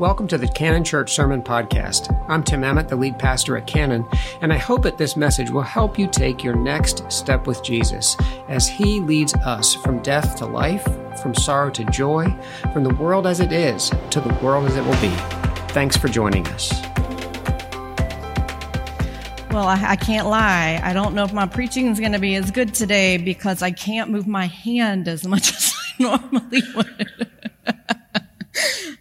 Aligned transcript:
Welcome 0.00 0.28
to 0.28 0.38
the 0.38 0.48
Cannon 0.48 0.82
Church 0.82 1.12
Sermon 1.12 1.42
Podcast. 1.42 2.24
I'm 2.26 2.42
Tim 2.42 2.64
Emmett, 2.64 2.88
the 2.88 2.96
lead 2.96 3.18
pastor 3.18 3.58
at 3.58 3.66
Cannon, 3.66 4.06
and 4.40 4.50
I 4.50 4.56
hope 4.56 4.82
that 4.84 4.96
this 4.96 5.14
message 5.14 5.50
will 5.50 5.60
help 5.60 5.98
you 5.98 6.06
take 6.06 6.42
your 6.42 6.56
next 6.56 7.12
step 7.12 7.46
with 7.46 7.62
Jesus 7.62 8.16
as 8.48 8.66
He 8.66 9.00
leads 9.00 9.34
us 9.34 9.74
from 9.74 10.00
death 10.00 10.36
to 10.36 10.46
life, 10.46 10.84
from 11.20 11.34
sorrow 11.34 11.68
to 11.72 11.84
joy, 11.84 12.34
from 12.72 12.82
the 12.82 12.94
world 12.94 13.26
as 13.26 13.40
it 13.40 13.52
is 13.52 13.92
to 14.08 14.22
the 14.22 14.32
world 14.42 14.66
as 14.68 14.76
it 14.76 14.84
will 14.86 14.98
be. 15.02 15.14
Thanks 15.74 15.98
for 15.98 16.08
joining 16.08 16.46
us. 16.46 16.72
Well, 19.50 19.68
I, 19.68 19.84
I, 19.86 19.96
can't 19.96 20.28
lie. 20.28 20.80
I 20.82 20.94
don't 20.94 21.14
know 21.14 21.24
if 21.24 21.34
my 21.34 21.44
preaching 21.44 21.88
is 21.88 22.00
going 22.00 22.12
to 22.12 22.18
be 22.18 22.36
as 22.36 22.50
good 22.50 22.72
today 22.72 23.18
because 23.18 23.60
I 23.60 23.70
can't 23.70 24.08
move 24.08 24.26
my 24.26 24.46
hand 24.46 25.08
as 25.08 25.26
much 25.26 25.50
as 25.54 25.74
I 25.76 26.02
normally 26.02 26.62
would. 26.74 27.30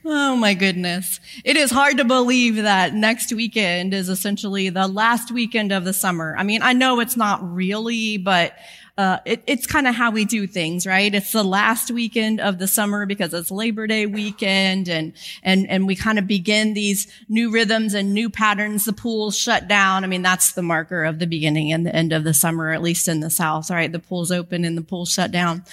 Oh 0.05 0.36
my 0.36 0.54
goodness. 0.54 1.20
It 1.44 1.58
is 1.58 1.72
hard 1.72 1.98
to 1.98 2.05
believe 2.05 2.55
that 2.55 2.94
next 2.94 3.34
weekend 3.34 3.94
is 3.94 4.09
essentially 4.09 4.70
the 4.70 4.88
last 4.88 5.31
weekend 5.31 5.72
of 5.72 5.86
the 5.86 5.94
summer. 5.94 6.36
I 6.38 6.44
mean, 6.44 6.62
I 6.62 6.73
know 6.73 7.00
it's 7.00 7.17
not 7.17 7.40
really, 7.54 8.17
but 8.17 8.53
uh, 8.99 9.17
it, 9.23 9.41
it's 9.48 9.66
kind 9.66 9.88
of 9.88 9.95
how 9.95 10.12
we 10.12 10.26
do 10.26 10.45
things, 10.45 10.85
right? 10.85 11.16
It's 11.16 11.31
the 11.31 11.41
last 11.41 11.89
weekend 11.89 12.41
of 12.41 12.59
the 12.59 12.67
summer 12.67 13.05
because 13.05 13.34
it's 13.34 13.49
Labor 13.49 13.88
Day 13.88 14.05
weekend 14.05 14.89
and, 14.89 15.13
and, 15.41 15.70
and 15.70 15.88
we 15.88 15.95
kind 15.95 16.20
of 16.20 16.27
begin 16.27 16.73
these 16.73 17.08
new 17.30 17.49
rhythms 17.49 17.94
and 17.94 18.13
new 18.13 18.30
patterns. 18.30 18.84
The 18.84 18.91
pools 18.91 19.38
shut 19.38 19.70
down. 19.70 20.03
I 20.03 20.08
mean, 20.08 20.22
that's 20.22 20.52
the 20.52 20.63
marker 20.63 21.05
of 21.05 21.20
the 21.20 21.27
beginning 21.27 21.72
and 21.72 21.85
the 21.85 21.95
end 21.95 22.12
of 22.12 22.25
the 22.25 22.34
summer, 22.34 22.72
at 22.72 22.81
least 22.81 23.08
in 23.08 23.22
the 23.22 23.30
South, 23.30 23.72
right? 23.72 23.89
The 23.89 23.99
pools 23.99 24.34
open 24.34 24.66
and 24.66 24.77
the 24.77 24.81
pools 24.81 25.13
shut 25.13 25.31
down. 25.31 25.63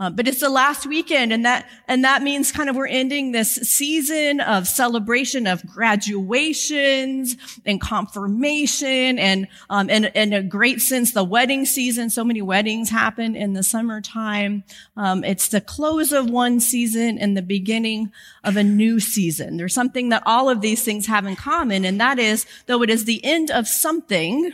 Uh, 0.00 0.10
but 0.10 0.28
it's 0.28 0.38
the 0.38 0.48
last 0.48 0.86
weekend 0.86 1.32
and 1.32 1.44
that, 1.44 1.68
and 1.88 2.04
that 2.04 2.22
means 2.22 2.52
kind 2.52 2.70
of 2.70 2.76
we're 2.76 2.86
ending 2.86 3.32
this 3.32 3.56
season 3.56 4.38
of 4.38 4.68
celebration 4.68 5.48
of 5.48 5.66
graduations 5.66 7.36
and 7.66 7.80
confirmation 7.80 9.18
and, 9.18 9.48
um, 9.70 9.90
and, 9.90 10.04
in 10.14 10.32
a 10.32 10.40
great 10.40 10.80
sense, 10.80 11.12
the 11.12 11.24
wedding 11.24 11.66
season. 11.66 12.10
So 12.10 12.22
many 12.22 12.40
weddings 12.40 12.67
happen 12.90 13.34
in 13.34 13.52
the 13.52 13.62
summertime. 13.62 14.64
Um, 14.96 15.24
it's 15.24 15.48
the 15.48 15.60
close 15.60 16.12
of 16.12 16.30
one 16.30 16.60
season 16.60 17.18
and 17.18 17.36
the 17.36 17.42
beginning 17.42 18.12
of 18.44 18.56
a 18.56 18.62
new 18.62 19.00
season. 19.00 19.56
There's 19.56 19.74
something 19.74 20.10
that 20.10 20.22
all 20.26 20.48
of 20.48 20.60
these 20.60 20.84
things 20.84 21.06
have 21.06 21.26
in 21.26 21.36
common. 21.36 21.84
And 21.84 22.00
that 22.00 22.18
is, 22.18 22.46
though 22.66 22.82
it 22.82 22.90
is 22.90 23.04
the 23.04 23.24
end 23.24 23.50
of 23.50 23.66
something, 23.66 24.52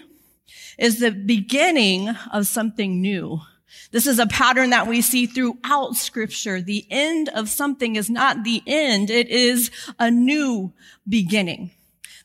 is 0.79 1.01
the 1.01 1.11
beginning 1.11 2.11
of 2.33 2.47
something 2.47 3.01
new. 3.01 3.41
This 3.91 4.07
is 4.07 4.19
a 4.19 4.27
pattern 4.27 4.71
that 4.71 4.87
we 4.87 5.01
see 5.01 5.27
throughout 5.27 5.97
scripture. 5.97 6.61
The 6.61 6.87
end 6.91 7.29
of 7.31 7.49
something 7.49 7.97
is 7.97 8.11
not 8.11 8.45
the 8.45 8.63
end. 8.67 9.11
It 9.11 9.29
is 9.29 9.71
a 9.99 10.11
new 10.11 10.73
beginning. 11.09 11.71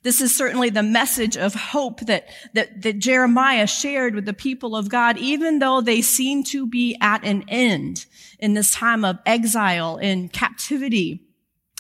This 0.01 0.21
is 0.21 0.35
certainly 0.35 0.69
the 0.69 0.83
message 0.83 1.37
of 1.37 1.53
hope 1.53 2.01
that, 2.01 2.29
that, 2.53 2.81
that 2.83 2.99
Jeremiah 2.99 3.67
shared 3.67 4.15
with 4.15 4.25
the 4.25 4.33
people 4.33 4.75
of 4.75 4.89
God, 4.89 5.17
even 5.17 5.59
though 5.59 5.81
they 5.81 6.01
seem 6.01 6.43
to 6.45 6.65
be 6.65 6.97
at 7.01 7.23
an 7.25 7.43
end 7.49 8.05
in 8.39 8.53
this 8.53 8.71
time 8.71 9.03
of 9.03 9.19
exile 9.25 9.99
and 10.01 10.31
captivity 10.31 11.25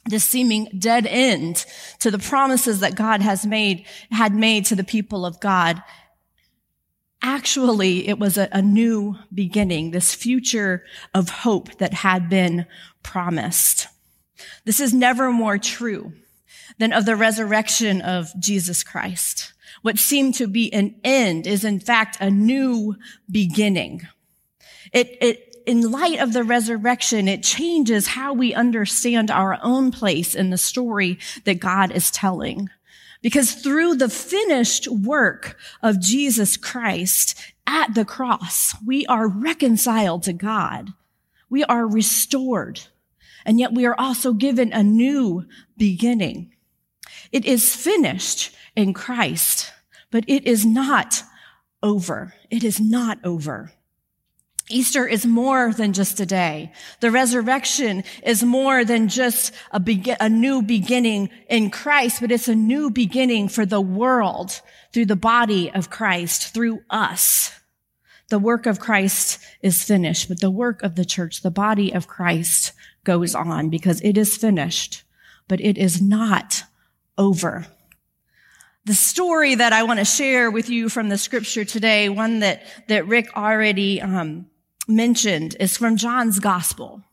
this 0.05 0.23
seeming 0.23 0.67
dead 0.79 1.05
end 1.05 1.65
to 1.99 2.09
the 2.09 2.17
promises 2.17 2.79
that 2.79 2.95
God 2.95 3.21
has 3.21 3.45
made, 3.45 3.85
had 4.09 4.33
made 4.33 4.65
to 4.65 4.75
the 4.75 4.83
people 4.83 5.23
of 5.23 5.39
God 5.39 5.83
actually 7.21 8.07
it 8.07 8.17
was 8.19 8.37
a, 8.37 8.47
a, 8.51 8.61
new 8.61 9.15
beginning, 9.33 9.91
this 9.91 10.13
future 10.13 10.83
of 11.13 11.29
hope 11.29 11.77
that 11.77 11.93
had 11.93 12.29
been 12.29 12.65
promised. 13.03 13.87
This 14.65 14.79
is 14.79 14.93
never 14.93 15.31
more 15.31 15.57
true 15.57 16.13
than 16.77 16.93
of 16.93 17.05
the 17.05 17.15
resurrection 17.15 18.01
of 18.01 18.29
Jesus 18.39 18.83
Christ. 18.83 19.53
What 19.81 19.97
seemed 19.97 20.35
to 20.35 20.47
be 20.47 20.71
an 20.73 20.95
end 21.03 21.47
is 21.47 21.63
in 21.63 21.79
fact 21.79 22.17
a 22.19 22.29
new 22.29 22.95
beginning. 23.29 24.07
It, 24.91 25.17
it, 25.21 25.55
in 25.65 25.91
light 25.91 26.19
of 26.19 26.33
the 26.33 26.43
resurrection, 26.43 27.27
it 27.27 27.43
changes 27.43 28.07
how 28.07 28.33
we 28.33 28.53
understand 28.53 29.29
our 29.29 29.57
own 29.61 29.91
place 29.91 30.35
in 30.35 30.49
the 30.49 30.57
story 30.57 31.19
that 31.45 31.59
God 31.59 31.91
is 31.91 32.11
telling. 32.11 32.69
Because 33.21 33.53
through 33.53 33.95
the 33.95 34.09
finished 34.09 34.87
work 34.87 35.57
of 35.83 35.99
Jesus 35.99 36.57
Christ 36.57 37.35
at 37.67 37.93
the 37.93 38.05
cross, 38.05 38.75
we 38.85 39.05
are 39.07 39.27
reconciled 39.27 40.23
to 40.23 40.33
God. 40.33 40.89
We 41.49 41.63
are 41.65 41.85
restored. 41.85 42.81
And 43.45 43.59
yet 43.59 43.73
we 43.73 43.85
are 43.85 43.95
also 43.99 44.33
given 44.33 44.71
a 44.71 44.83
new 44.83 45.45
beginning. 45.77 46.53
It 47.31 47.45
is 47.45 47.75
finished 47.75 48.55
in 48.75 48.93
Christ, 48.93 49.71
but 50.11 50.23
it 50.27 50.45
is 50.45 50.65
not 50.65 51.23
over. 51.83 52.33
It 52.49 52.63
is 52.63 52.79
not 52.79 53.19
over. 53.23 53.71
Easter 54.71 55.07
is 55.07 55.25
more 55.25 55.73
than 55.73 55.93
just 55.93 56.19
a 56.19 56.25
day. 56.25 56.71
The 56.99 57.09
resurrection 57.09 58.03
is 58.23 58.43
more 58.43 58.85
than 58.85 59.07
just 59.07 59.51
a, 59.71 59.79
be- 59.79 60.15
a 60.19 60.29
new 60.29 60.61
beginning 60.61 61.29
in 61.49 61.71
Christ, 61.71 62.21
but 62.21 62.31
it's 62.31 62.47
a 62.47 62.55
new 62.55 62.91
beginning 62.91 63.49
for 63.49 63.65
the 63.65 63.81
world 63.81 64.61
through 64.93 65.07
the 65.07 65.15
body 65.15 65.71
of 65.71 65.89
Christ, 65.89 66.53
through 66.53 66.81
us. 66.89 67.51
The 68.29 68.37
work 68.37 68.67
of 68.67 68.79
Christ 68.79 69.39
is 69.63 69.83
finished, 69.83 70.29
but 70.29 70.39
the 70.39 70.51
work 70.51 70.83
of 70.83 70.95
the 70.95 71.05
church, 71.05 71.41
the 71.41 71.49
body 71.49 71.91
of 71.91 72.07
Christ 72.07 72.73
goes 73.03 73.33
on 73.33 73.69
because 73.69 73.99
it 74.01 74.19
is 74.19 74.37
finished, 74.37 75.03
but 75.47 75.59
it 75.61 75.79
is 75.79 75.99
not 75.99 76.63
over. 77.19 77.67
The 78.85 78.95
story 78.95 79.53
that 79.53 79.73
I 79.73 79.83
want 79.83 79.99
to 79.99 80.05
share 80.05 80.49
with 80.49 80.69
you 80.69 80.89
from 80.89 81.09
the 81.09 81.17
scripture 81.19 81.65
today, 81.65 82.09
one 82.09 82.39
that, 82.39 82.63
that 82.87 83.05
Rick 83.05 83.37
already, 83.37 84.01
um, 84.01 84.47
mentioned 84.87 85.55
is 85.59 85.77
from 85.77 85.97
John's 85.97 86.39
gospel. 86.39 87.03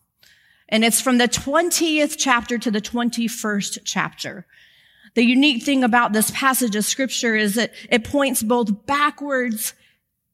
And 0.68 0.84
it's 0.84 1.00
from 1.00 1.18
the 1.18 1.28
20th 1.28 2.16
chapter 2.18 2.56
to 2.56 2.70
the 2.70 2.80
21st 2.80 3.80
chapter. 3.84 4.46
The 5.14 5.24
unique 5.24 5.62
thing 5.62 5.84
about 5.84 6.12
this 6.12 6.30
passage 6.30 6.74
of 6.76 6.84
scripture 6.84 7.36
is 7.36 7.54
that 7.54 7.72
it 7.90 8.04
points 8.04 8.42
both 8.42 8.86
backwards 8.86 9.74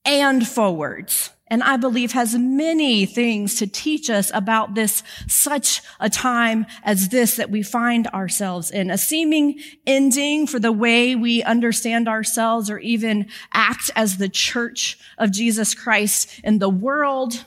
and 0.05 0.47
forwards 0.47 1.31
and 1.53 1.63
I 1.63 1.77
believe 1.77 2.13
has 2.13 2.35
many 2.35 3.05
things 3.05 3.57
to 3.57 3.67
teach 3.67 4.09
us 4.09 4.31
about 4.33 4.75
this, 4.75 5.03
such 5.29 5.83
a 6.01 6.09
time 6.09 6.65
as 6.83 7.11
this 7.11 7.37
that 7.37 7.51
we 7.51 7.63
find 7.63 8.07
ourselves 8.07 8.71
in. 8.71 8.91
A 8.91 8.97
seeming 8.97 9.61
ending 9.87 10.47
for 10.47 10.59
the 10.59 10.73
way 10.73 11.15
we 11.15 11.43
understand 11.43 12.09
ourselves 12.09 12.71
or 12.71 12.79
even 12.79 13.29
act 13.53 13.91
as 13.95 14.17
the 14.17 14.31
church 14.31 14.99
of 15.19 15.31
Jesus 15.31 15.75
Christ 15.75 16.41
in 16.43 16.59
the 16.59 16.71
world, 16.71 17.45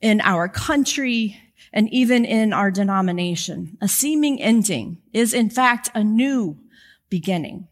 in 0.00 0.20
our 0.22 0.48
country, 0.48 1.40
and 1.72 1.88
even 1.90 2.24
in 2.24 2.52
our 2.52 2.72
denomination. 2.72 3.78
A 3.80 3.86
seeming 3.86 4.42
ending 4.42 4.98
is 5.12 5.32
in 5.32 5.50
fact 5.50 5.88
a 5.94 6.02
new 6.02 6.58
beginning. 7.10 7.68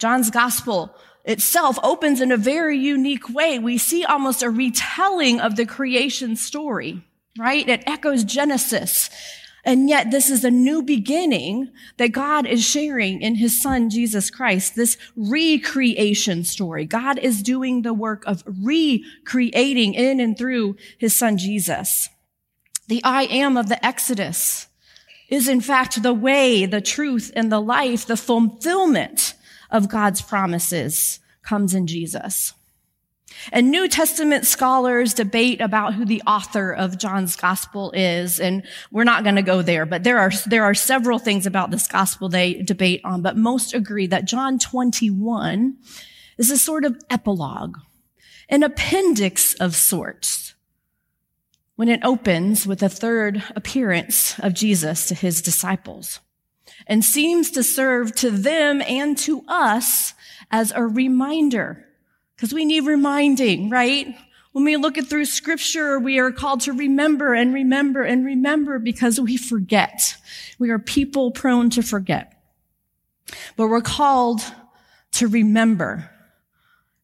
John's 0.00 0.30
gospel 0.30 0.96
itself 1.24 1.78
opens 1.82 2.20
in 2.20 2.32
a 2.32 2.36
very 2.36 2.78
unique 2.78 3.28
way. 3.28 3.58
We 3.58 3.78
see 3.78 4.04
almost 4.04 4.42
a 4.42 4.50
retelling 4.50 5.40
of 5.40 5.56
the 5.56 5.66
creation 5.66 6.36
story, 6.36 7.02
right? 7.38 7.68
It 7.68 7.82
echoes 7.86 8.24
Genesis. 8.24 9.10
And 9.64 9.88
yet 9.90 10.10
this 10.10 10.30
is 10.30 10.42
a 10.44 10.50
new 10.50 10.82
beginning 10.82 11.70
that 11.98 12.12
God 12.12 12.46
is 12.46 12.64
sharing 12.64 13.20
in 13.20 13.34
his 13.34 13.60
son, 13.60 13.90
Jesus 13.90 14.30
Christ, 14.30 14.74
this 14.74 14.96
recreation 15.16 16.44
story. 16.44 16.86
God 16.86 17.18
is 17.18 17.42
doing 17.42 17.82
the 17.82 17.92
work 17.92 18.24
of 18.26 18.42
recreating 18.46 19.94
in 19.94 20.18
and 20.18 20.36
through 20.36 20.76
his 20.96 21.14
son, 21.14 21.36
Jesus. 21.36 22.08
The 22.88 23.02
I 23.04 23.24
am 23.24 23.56
of 23.56 23.68
the 23.68 23.84
Exodus 23.84 24.66
is 25.28 25.46
in 25.46 25.60
fact 25.60 26.02
the 26.02 26.14
way, 26.14 26.66
the 26.66 26.80
truth, 26.80 27.30
and 27.36 27.52
the 27.52 27.60
life, 27.60 28.06
the 28.06 28.16
fulfillment 28.16 29.34
of 29.70 29.88
God's 29.88 30.22
promises 30.22 31.20
comes 31.42 31.74
in 31.74 31.86
Jesus. 31.86 32.54
And 33.52 33.70
New 33.70 33.88
Testament 33.88 34.44
scholars 34.44 35.14
debate 35.14 35.60
about 35.60 35.94
who 35.94 36.04
the 36.04 36.22
author 36.26 36.72
of 36.72 36.98
John's 36.98 37.36
gospel 37.36 37.90
is. 37.92 38.40
And 38.40 38.64
we're 38.90 39.04
not 39.04 39.22
going 39.22 39.36
to 39.36 39.42
go 39.42 39.62
there, 39.62 39.86
but 39.86 40.04
there 40.04 40.18
are, 40.18 40.30
there 40.46 40.64
are 40.64 40.74
several 40.74 41.18
things 41.18 41.46
about 41.46 41.70
this 41.70 41.86
gospel 41.86 42.28
they 42.28 42.54
debate 42.62 43.00
on, 43.04 43.22
but 43.22 43.36
most 43.36 43.72
agree 43.74 44.06
that 44.08 44.26
John 44.26 44.58
21 44.58 45.76
is 46.38 46.50
a 46.50 46.58
sort 46.58 46.84
of 46.84 47.00
epilogue, 47.08 47.78
an 48.48 48.62
appendix 48.62 49.54
of 49.54 49.74
sorts 49.74 50.54
when 51.76 51.88
it 51.88 52.00
opens 52.04 52.66
with 52.66 52.82
a 52.82 52.88
third 52.88 53.42
appearance 53.56 54.38
of 54.40 54.52
Jesus 54.52 55.06
to 55.06 55.14
his 55.14 55.40
disciples 55.40 56.20
and 56.86 57.04
seems 57.04 57.50
to 57.52 57.62
serve 57.62 58.14
to 58.16 58.30
them 58.30 58.82
and 58.82 59.16
to 59.18 59.44
us 59.48 60.14
as 60.50 60.72
a 60.72 60.82
reminder. 60.84 61.86
Because 62.36 62.54
we 62.54 62.64
need 62.64 62.86
reminding, 62.86 63.70
right? 63.70 64.16
When 64.52 64.64
we 64.64 64.76
look 64.76 64.98
at 64.98 65.06
through 65.06 65.26
scripture, 65.26 65.98
we 65.98 66.18
are 66.18 66.32
called 66.32 66.62
to 66.62 66.72
remember 66.72 67.34
and 67.34 67.54
remember 67.54 68.02
and 68.02 68.24
remember 68.24 68.78
because 68.78 69.20
we 69.20 69.36
forget. 69.36 70.16
We 70.58 70.70
are 70.70 70.78
people 70.78 71.30
prone 71.30 71.70
to 71.70 71.82
forget. 71.82 72.32
But 73.56 73.68
we're 73.68 73.80
called 73.80 74.40
to 75.12 75.28
remember. 75.28 76.10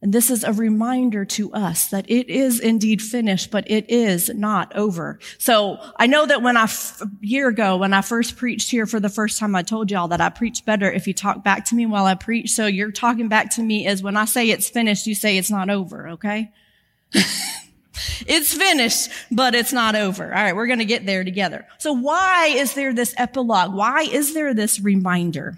And 0.03 0.13
this 0.13 0.31
is 0.31 0.45
a 0.45 0.53
reminder 0.53 1.25
to 1.25 1.53
us 1.55 1.89
that 1.89 2.09
it 2.11 2.29
is 2.29 2.61
indeed 2.61 3.01
finished, 3.01 3.51
but 3.51 3.69
it 3.71 3.91
is 3.91 4.29
not 4.29 4.77
over. 4.77 5.19
So 5.39 5.79
I 5.97 6.07
know 6.07 6.27
that 6.27 6.43
when 6.43 6.57
I, 6.57 6.65
a 6.65 7.07
year 7.23 7.49
ago, 7.49 7.79
when 7.79 7.95
I 7.95 8.03
first 8.03 8.37
preached 8.37 8.71
here 8.71 8.85
for 8.85 9.01
the 9.01 9.09
first 9.09 9.39
time, 9.39 9.57
I 9.57 9.63
told 9.63 9.91
y'all 9.91 10.09
that 10.09 10.21
I 10.21 10.29
preach 10.29 10.67
better 10.67 10.91
if 10.91 11.07
you 11.07 11.15
talk 11.15 11.43
back 11.43 11.65
to 11.67 11.75
me 11.75 11.87
while 11.87 12.05
I 12.05 12.15
preach. 12.15 12.51
So 12.51 12.67
you're 12.67 12.93
talking 12.93 13.29
back 13.29 13.55
to 13.55 13.63
me 13.63 13.87
is 13.87 14.03
when 14.03 14.19
I 14.19 14.27
say 14.27 14.51
it's 14.51 14.69
finished, 14.69 15.07
you 15.07 15.15
say 15.15 15.39
it's 15.39 15.51
not 15.51 15.71
over, 15.71 16.11
okay? 16.11 16.53
it's 17.13 18.53
finished, 18.53 19.09
but 19.31 19.55
it's 19.55 19.73
not 19.73 19.97
over. 19.97 20.25
All 20.25 20.43
right, 20.43 20.55
we're 20.55 20.67
going 20.67 20.81
to 20.81 20.85
get 20.85 21.07
there 21.07 21.25
together. 21.25 21.67
So 21.79 21.95
why 21.95 22.49
is 22.49 22.75
there 22.75 22.93
this 22.93 23.15
epilogue? 23.17 23.75
Why 23.75 24.03
is 24.03 24.35
there 24.35 24.53
this 24.53 24.79
reminder? 24.79 25.57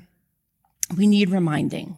We 0.96 1.08
need 1.08 1.30
reminding. 1.30 1.96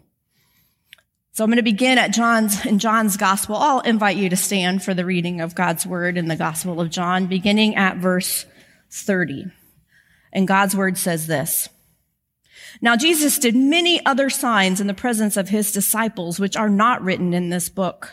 So 1.32 1.44
I'm 1.44 1.50
going 1.50 1.56
to 1.56 1.62
begin 1.62 1.99
at 1.99 2.12
John's, 2.12 2.67
in 2.67 2.79
John's 2.79 3.17
gospel. 3.17 3.56
I'll 3.56 3.81
invite 3.81 4.17
you 4.17 4.29
to 4.29 4.37
stand 4.37 4.82
for 4.82 4.94
the 4.94 5.05
reading 5.05 5.41
of 5.41 5.55
God's 5.55 5.87
word 5.87 6.17
in 6.17 6.27
the 6.27 6.37
gospel 6.37 6.81
of 6.81 6.91
John, 6.91 7.27
beginning 7.27 7.77
at 7.77 7.99
verse 7.99 8.47
30. 8.91 9.47
And 10.32 10.49
God's 10.49 10.75
word 10.75 10.99
says 10.99 11.27
this. 11.27 11.69
Now 12.81 12.97
Jesus 12.97 13.38
did 13.38 13.55
many 13.56 14.05
other 14.05 14.31
signs 14.31 14.81
in 14.81 14.87
the 14.87 14.94
presence 14.94 15.37
of 15.37 15.49
his 15.49 15.73
disciples, 15.73 16.38
which 16.38 16.56
are 16.56 16.69
not 16.69 17.03
written 17.03 17.33
in 17.33 17.50
this 17.50 17.69
book. 17.69 18.12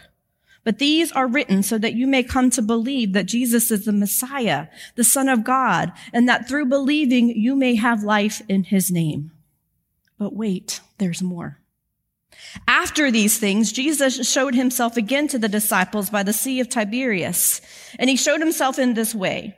But 0.64 0.80
these 0.80 1.12
are 1.14 1.28
written 1.28 1.64
so 1.64 1.78
that 1.78 1.94
you 1.94 2.06
may 2.08 2.24
come 2.24 2.50
to 2.52 2.62
believe 2.62 3.14
that 3.14 3.26
Jesus 3.26 3.72
is 3.72 3.86
the 3.86 3.94
Messiah, 3.94 4.68
the 4.96 5.04
Son 5.04 5.30
of 5.30 5.46
God, 5.46 5.94
and 6.12 6.28
that 6.28 6.48
through 6.48 6.66
believing 6.66 7.30
you 7.30 7.56
may 7.56 7.76
have 7.76 8.04
life 8.04 8.42
in 8.50 8.66
his 8.66 8.92
name. 8.92 9.32
But 10.18 10.36
wait, 10.36 10.82
there's 10.98 11.22
more. 11.22 11.60
After 12.68 13.12
these 13.12 13.38
things, 13.38 13.72
Jesus 13.72 14.30
showed 14.30 14.56
himself 14.56 14.98
again 14.98 15.28
to 15.30 15.40
the 15.40 15.50
disciples 15.50 16.10
by 16.10 16.24
the 16.24 16.34
Sea 16.34 16.60
of 16.60 16.70
Tiberias, 16.70 17.62
and 17.98 18.10
he 18.10 18.16
showed 18.16 18.40
himself 18.40 18.80
in 18.80 18.94
this 18.94 19.16
way. 19.16 19.58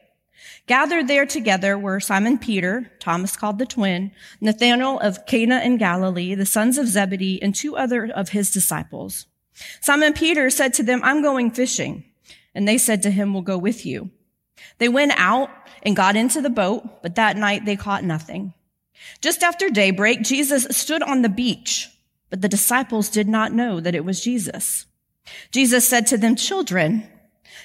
Gathered 0.68 1.08
there 1.08 1.26
together 1.26 1.78
were 1.78 2.00
Simon 2.00 2.38
Peter, 2.38 2.92
Thomas 3.00 3.36
called 3.36 3.58
the 3.58 3.66
twin, 3.66 4.12
Nathanael 4.40 5.00
of 5.00 5.26
Cana 5.26 5.62
in 5.62 5.78
Galilee, 5.78 6.36
the 6.36 6.46
sons 6.46 6.78
of 6.78 6.88
Zebedee, 6.88 7.42
and 7.42 7.56
two 7.56 7.76
other 7.76 8.06
of 8.06 8.30
his 8.30 8.52
disciples. 8.52 9.26
Simon 9.82 10.14
Peter 10.14 10.50
said 10.50 10.74
to 10.76 10.84
them, 10.84 11.02
I'm 11.04 11.22
going 11.22 11.52
fishing. 11.52 12.04
And 12.54 12.68
they 12.68 12.78
said 12.78 13.02
to 13.04 13.12
him, 13.12 13.34
we'll 13.34 13.42
go 13.42 13.58
with 13.58 13.86
you. 13.86 14.12
They 14.78 14.90
went 14.90 15.14
out 15.16 15.50
and 15.84 15.96
got 15.96 16.16
into 16.16 16.42
the 16.42 16.50
boat, 16.50 17.02
but 17.02 17.16
that 17.16 17.38
night 17.38 17.66
they 17.66 17.76
caught 17.76 18.04
nothing. 18.04 18.54
Just 19.22 19.44
after 19.44 19.70
daybreak, 19.70 20.22
Jesus 20.22 20.68
stood 20.70 21.02
on 21.02 21.22
the 21.22 21.30
beach. 21.30 21.90
But 22.30 22.42
the 22.42 22.50
disciples 22.50 23.10
did 23.10 23.28
not 23.28 23.54
know 23.54 23.80
that 23.80 23.96
it 23.96 24.06
was 24.06 24.24
Jesus. 24.24 24.86
Jesus 25.52 25.88
said 25.88 26.08
to 26.08 26.18
them, 26.18 26.36
children, 26.36 27.10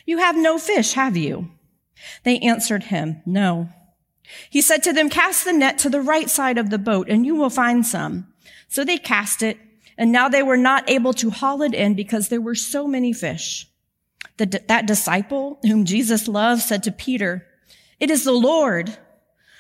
you 0.06 0.19
have 0.19 0.37
no 0.37 0.58
fish, 0.58 0.93
have 0.94 1.16
you? 1.16 1.50
They 2.22 2.38
answered 2.40 2.84
him, 2.84 3.22
no. 3.25 3.69
He 4.50 4.61
said 4.61 4.82
to 4.84 4.93
them, 4.93 5.11
cast 5.11 5.44
the 5.44 5.52
net 5.52 5.78
to 5.78 5.90
the 5.90 6.00
right 6.00 6.28
side 6.28 6.58
of 6.58 6.70
the 6.70 6.78
boat 6.78 7.08
and 7.08 7.25
you 7.25 7.34
will 7.34 7.50
find 7.50 7.87
some. 7.87 8.32
So 8.69 8.84
they 8.84 8.99
cast 8.99 9.43
it 9.43 9.58
and 9.96 10.11
now 10.11 10.28
they 10.28 10.43
were 10.43 10.56
not 10.56 10.88
able 10.88 11.12
to 11.14 11.31
haul 11.31 11.62
it 11.62 11.75
in 11.75 11.94
because 11.94 12.28
there 12.28 12.40
were 12.40 12.55
so 12.55 12.87
many 12.87 13.12
fish. 13.12 13.69
The, 14.37 14.62
that 14.66 14.87
disciple 14.87 15.61
whom 15.62 15.84
Jesus 15.84 16.26
loved 16.26 16.62
said 16.62 16.82
to 16.84 16.93
Peter, 16.93 17.46
it 18.00 18.11
is 18.11 18.25
the 18.25 18.32
Lord. 18.32 18.96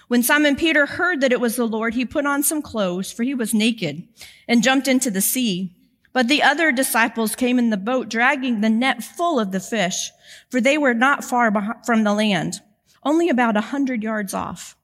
When 0.08 0.22
Simon 0.22 0.56
Peter 0.56 0.86
heard 0.86 1.20
that 1.20 1.32
it 1.32 1.40
was 1.40 1.56
the 1.56 1.66
Lord, 1.66 1.94
he 1.94 2.04
put 2.04 2.26
on 2.26 2.42
some 2.42 2.62
clothes, 2.62 3.10
for 3.10 3.22
he 3.22 3.34
was 3.34 3.54
naked, 3.54 4.06
and 4.46 4.62
jumped 4.62 4.88
into 4.88 5.10
the 5.10 5.20
sea. 5.20 5.74
But 6.12 6.28
the 6.28 6.42
other 6.42 6.70
disciples 6.70 7.34
came 7.34 7.58
in 7.58 7.70
the 7.70 7.76
boat, 7.76 8.08
dragging 8.08 8.60
the 8.60 8.70
net 8.70 9.02
full 9.02 9.40
of 9.40 9.50
the 9.50 9.60
fish, 9.60 10.10
for 10.50 10.60
they 10.60 10.78
were 10.78 10.94
not 10.94 11.24
far 11.24 11.52
from 11.84 12.04
the 12.04 12.14
land, 12.14 12.60
only 13.02 13.28
about 13.28 13.56
a 13.56 13.62
hundred 13.62 14.02
yards 14.02 14.34
off. 14.34 14.76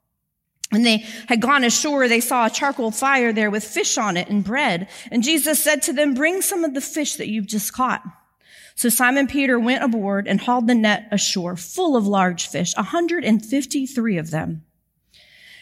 When 0.70 0.82
they 0.82 0.98
had 1.28 1.40
gone 1.40 1.64
ashore, 1.64 2.08
they 2.08 2.20
saw 2.20 2.46
a 2.46 2.50
charcoal 2.50 2.90
fire 2.90 3.32
there 3.32 3.50
with 3.50 3.64
fish 3.64 3.98
on 3.98 4.16
it 4.16 4.28
and 4.28 4.44
bread. 4.44 4.88
And 5.10 5.22
Jesus 5.22 5.62
said 5.62 5.82
to 5.82 5.92
them, 5.92 6.14
bring 6.14 6.42
some 6.42 6.64
of 6.64 6.74
the 6.74 6.80
fish 6.80 7.16
that 7.16 7.28
you've 7.28 7.46
just 7.46 7.72
caught. 7.72 8.02
So 8.76 8.88
Simon 8.88 9.26
Peter 9.26 9.58
went 9.58 9.82
aboard 9.82 10.28
and 10.28 10.40
hauled 10.40 10.68
the 10.68 10.74
net 10.74 11.08
ashore 11.10 11.56
full 11.56 11.96
of 11.96 12.06
large 12.06 12.48
fish, 12.48 12.72
a 12.74 12.82
153 12.82 14.16
of 14.16 14.30
them. 14.30 14.64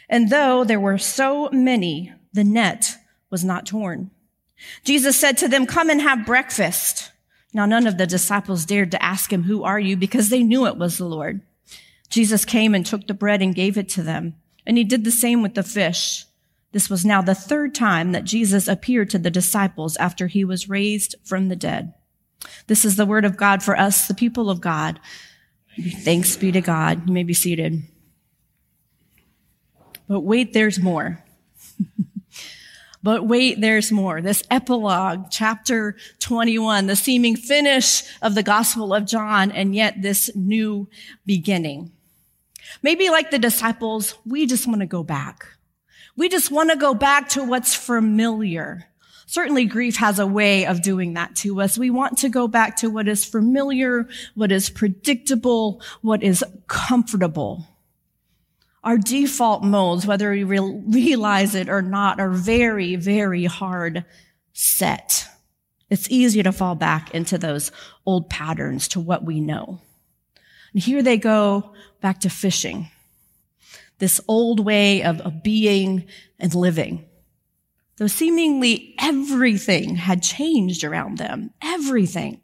And 0.08 0.30
though 0.30 0.64
there 0.64 0.80
were 0.80 0.98
so 0.98 1.48
many, 1.52 2.12
the 2.32 2.44
net 2.44 2.96
was 3.30 3.44
not 3.44 3.66
torn. 3.66 4.10
Jesus 4.84 5.18
said 5.18 5.36
to 5.38 5.48
them, 5.48 5.66
come 5.66 5.90
and 5.90 6.00
have 6.00 6.26
breakfast. 6.26 7.12
Now 7.52 7.66
none 7.66 7.86
of 7.86 7.98
the 7.98 8.06
disciples 8.06 8.64
dared 8.64 8.90
to 8.92 9.02
ask 9.02 9.32
him, 9.32 9.44
who 9.44 9.64
are 9.64 9.78
you? 9.78 9.96
Because 9.96 10.28
they 10.28 10.42
knew 10.42 10.66
it 10.66 10.76
was 10.76 10.98
the 10.98 11.06
Lord. 11.06 11.40
Jesus 12.08 12.44
came 12.44 12.74
and 12.74 12.84
took 12.84 13.06
the 13.06 13.14
bread 13.14 13.42
and 13.42 13.54
gave 13.54 13.76
it 13.76 13.88
to 13.90 14.02
them. 14.02 14.34
And 14.66 14.76
he 14.76 14.84
did 14.84 15.04
the 15.04 15.10
same 15.10 15.42
with 15.42 15.54
the 15.54 15.62
fish. 15.62 16.24
This 16.72 16.90
was 16.90 17.04
now 17.04 17.22
the 17.22 17.34
third 17.34 17.74
time 17.74 18.12
that 18.12 18.24
Jesus 18.24 18.68
appeared 18.68 19.10
to 19.10 19.18
the 19.18 19.30
disciples 19.30 19.96
after 19.96 20.26
he 20.26 20.44
was 20.44 20.68
raised 20.68 21.14
from 21.24 21.48
the 21.48 21.56
dead. 21.56 21.94
This 22.66 22.84
is 22.84 22.96
the 22.96 23.06
word 23.06 23.24
of 23.24 23.36
God 23.36 23.62
for 23.62 23.78
us, 23.78 24.06
the 24.06 24.14
people 24.14 24.50
of 24.50 24.60
God. 24.60 25.00
Thanks 26.00 26.36
be 26.36 26.52
to 26.52 26.60
God. 26.60 27.06
You 27.06 27.12
may 27.14 27.24
be 27.24 27.34
seated. 27.34 27.82
But 30.08 30.20
wait, 30.20 30.54
there's 30.54 30.80
more. 30.80 31.22
but 33.02 33.26
wait, 33.26 33.60
there's 33.60 33.92
more. 33.92 34.22
This 34.22 34.42
epilogue, 34.50 35.26
chapter 35.30 35.96
21, 36.20 36.86
the 36.86 36.96
seeming 36.96 37.36
finish 37.36 38.02
of 38.22 38.34
the 38.34 38.42
Gospel 38.42 38.94
of 38.94 39.04
John, 39.04 39.52
and 39.52 39.74
yet 39.74 40.00
this 40.00 40.34
new 40.34 40.88
beginning. 41.26 41.92
Maybe 42.82 43.10
like 43.10 43.30
the 43.30 43.38
disciples, 43.38 44.14
we 44.24 44.46
just 44.46 44.66
want 44.66 44.80
to 44.80 44.86
go 44.86 45.02
back. 45.02 45.46
We 46.16 46.28
just 46.28 46.50
want 46.50 46.70
to 46.70 46.76
go 46.76 46.94
back 46.94 47.28
to 47.30 47.44
what's 47.44 47.74
familiar. 47.74 48.88
Certainly 49.26 49.66
grief 49.66 49.96
has 49.98 50.18
a 50.18 50.26
way 50.26 50.64
of 50.66 50.82
doing 50.82 51.14
that 51.14 51.36
to 51.36 51.60
us. 51.60 51.76
We 51.76 51.90
want 51.90 52.18
to 52.18 52.30
go 52.30 52.48
back 52.48 52.76
to 52.78 52.88
what 52.88 53.06
is 53.08 53.26
familiar, 53.26 54.08
what 54.34 54.50
is 54.50 54.70
predictable, 54.70 55.82
what 56.00 56.22
is 56.22 56.42
comfortable. 56.66 57.67
Our 58.84 58.96
default 58.96 59.64
modes, 59.64 60.06
whether 60.06 60.30
we 60.30 60.44
realize 60.44 61.54
it 61.54 61.68
or 61.68 61.82
not, 61.82 62.20
are 62.20 62.30
very, 62.30 62.96
very 62.96 63.44
hard 63.44 64.04
set. 64.52 65.26
It's 65.90 66.10
easy 66.10 66.42
to 66.42 66.52
fall 66.52 66.74
back 66.74 67.14
into 67.14 67.38
those 67.38 67.72
old 68.06 68.28
patterns 68.28 68.88
to 68.88 69.00
what 69.00 69.24
we 69.24 69.40
know. 69.40 69.80
And 70.72 70.82
here 70.82 71.02
they 71.02 71.16
go 71.16 71.72
back 72.00 72.20
to 72.20 72.30
fishing. 72.30 72.88
This 73.98 74.20
old 74.28 74.60
way 74.60 75.02
of, 75.02 75.20
of 75.22 75.42
being 75.42 76.06
and 76.38 76.54
living. 76.54 77.06
Though 77.96 78.06
seemingly 78.06 78.94
everything 79.00 79.96
had 79.96 80.22
changed 80.22 80.84
around 80.84 81.18
them. 81.18 81.50
Everything. 81.60 82.40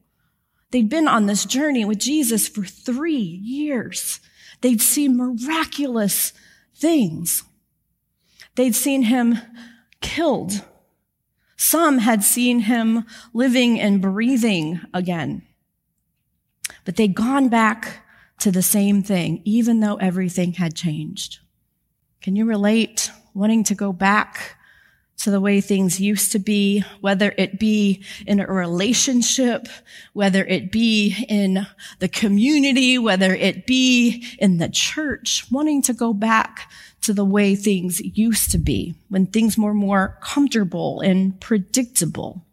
They'd 0.72 0.88
been 0.88 1.06
on 1.06 1.26
this 1.26 1.44
journey 1.44 1.84
with 1.84 1.98
Jesus 1.98 2.48
for 2.48 2.64
three 2.64 3.12
years. 3.12 4.18
They'd 4.64 4.80
seen 4.80 5.18
miraculous 5.18 6.32
things. 6.74 7.42
They'd 8.54 8.74
seen 8.74 9.02
him 9.02 9.36
killed. 10.00 10.64
Some 11.58 11.98
had 11.98 12.24
seen 12.24 12.60
him 12.60 13.04
living 13.34 13.78
and 13.78 14.00
breathing 14.00 14.80
again. 14.94 15.42
But 16.86 16.96
they'd 16.96 17.14
gone 17.14 17.50
back 17.50 18.06
to 18.38 18.50
the 18.50 18.62
same 18.62 19.02
thing, 19.02 19.42
even 19.44 19.80
though 19.80 19.96
everything 19.96 20.54
had 20.54 20.74
changed. 20.74 21.40
Can 22.22 22.34
you 22.34 22.46
relate 22.46 23.10
wanting 23.34 23.64
to 23.64 23.74
go 23.74 23.92
back 23.92 24.56
to 25.18 25.30
the 25.30 25.40
way 25.40 25.60
things 25.60 26.00
used 26.00 26.32
to 26.32 26.38
be, 26.38 26.84
whether 27.00 27.32
it 27.38 27.58
be 27.58 28.02
in 28.26 28.40
a 28.40 28.46
relationship, 28.46 29.68
whether 30.12 30.44
it 30.44 30.70
be 30.70 31.24
in 31.28 31.66
the 32.00 32.08
community, 32.08 32.98
whether 32.98 33.34
it 33.34 33.66
be 33.66 34.24
in 34.38 34.58
the 34.58 34.68
church, 34.68 35.46
wanting 35.50 35.82
to 35.82 35.92
go 35.92 36.12
back 36.12 36.70
to 37.02 37.12
the 37.12 37.24
way 37.24 37.54
things 37.54 38.00
used 38.00 38.50
to 38.50 38.58
be 38.58 38.94
when 39.08 39.26
things 39.26 39.56
were 39.56 39.74
more 39.74 40.18
comfortable 40.22 41.00
and 41.00 41.40
predictable. 41.40 42.44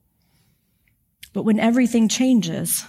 But 1.34 1.44
when 1.44 1.60
everything 1.60 2.08
changes, 2.08 2.86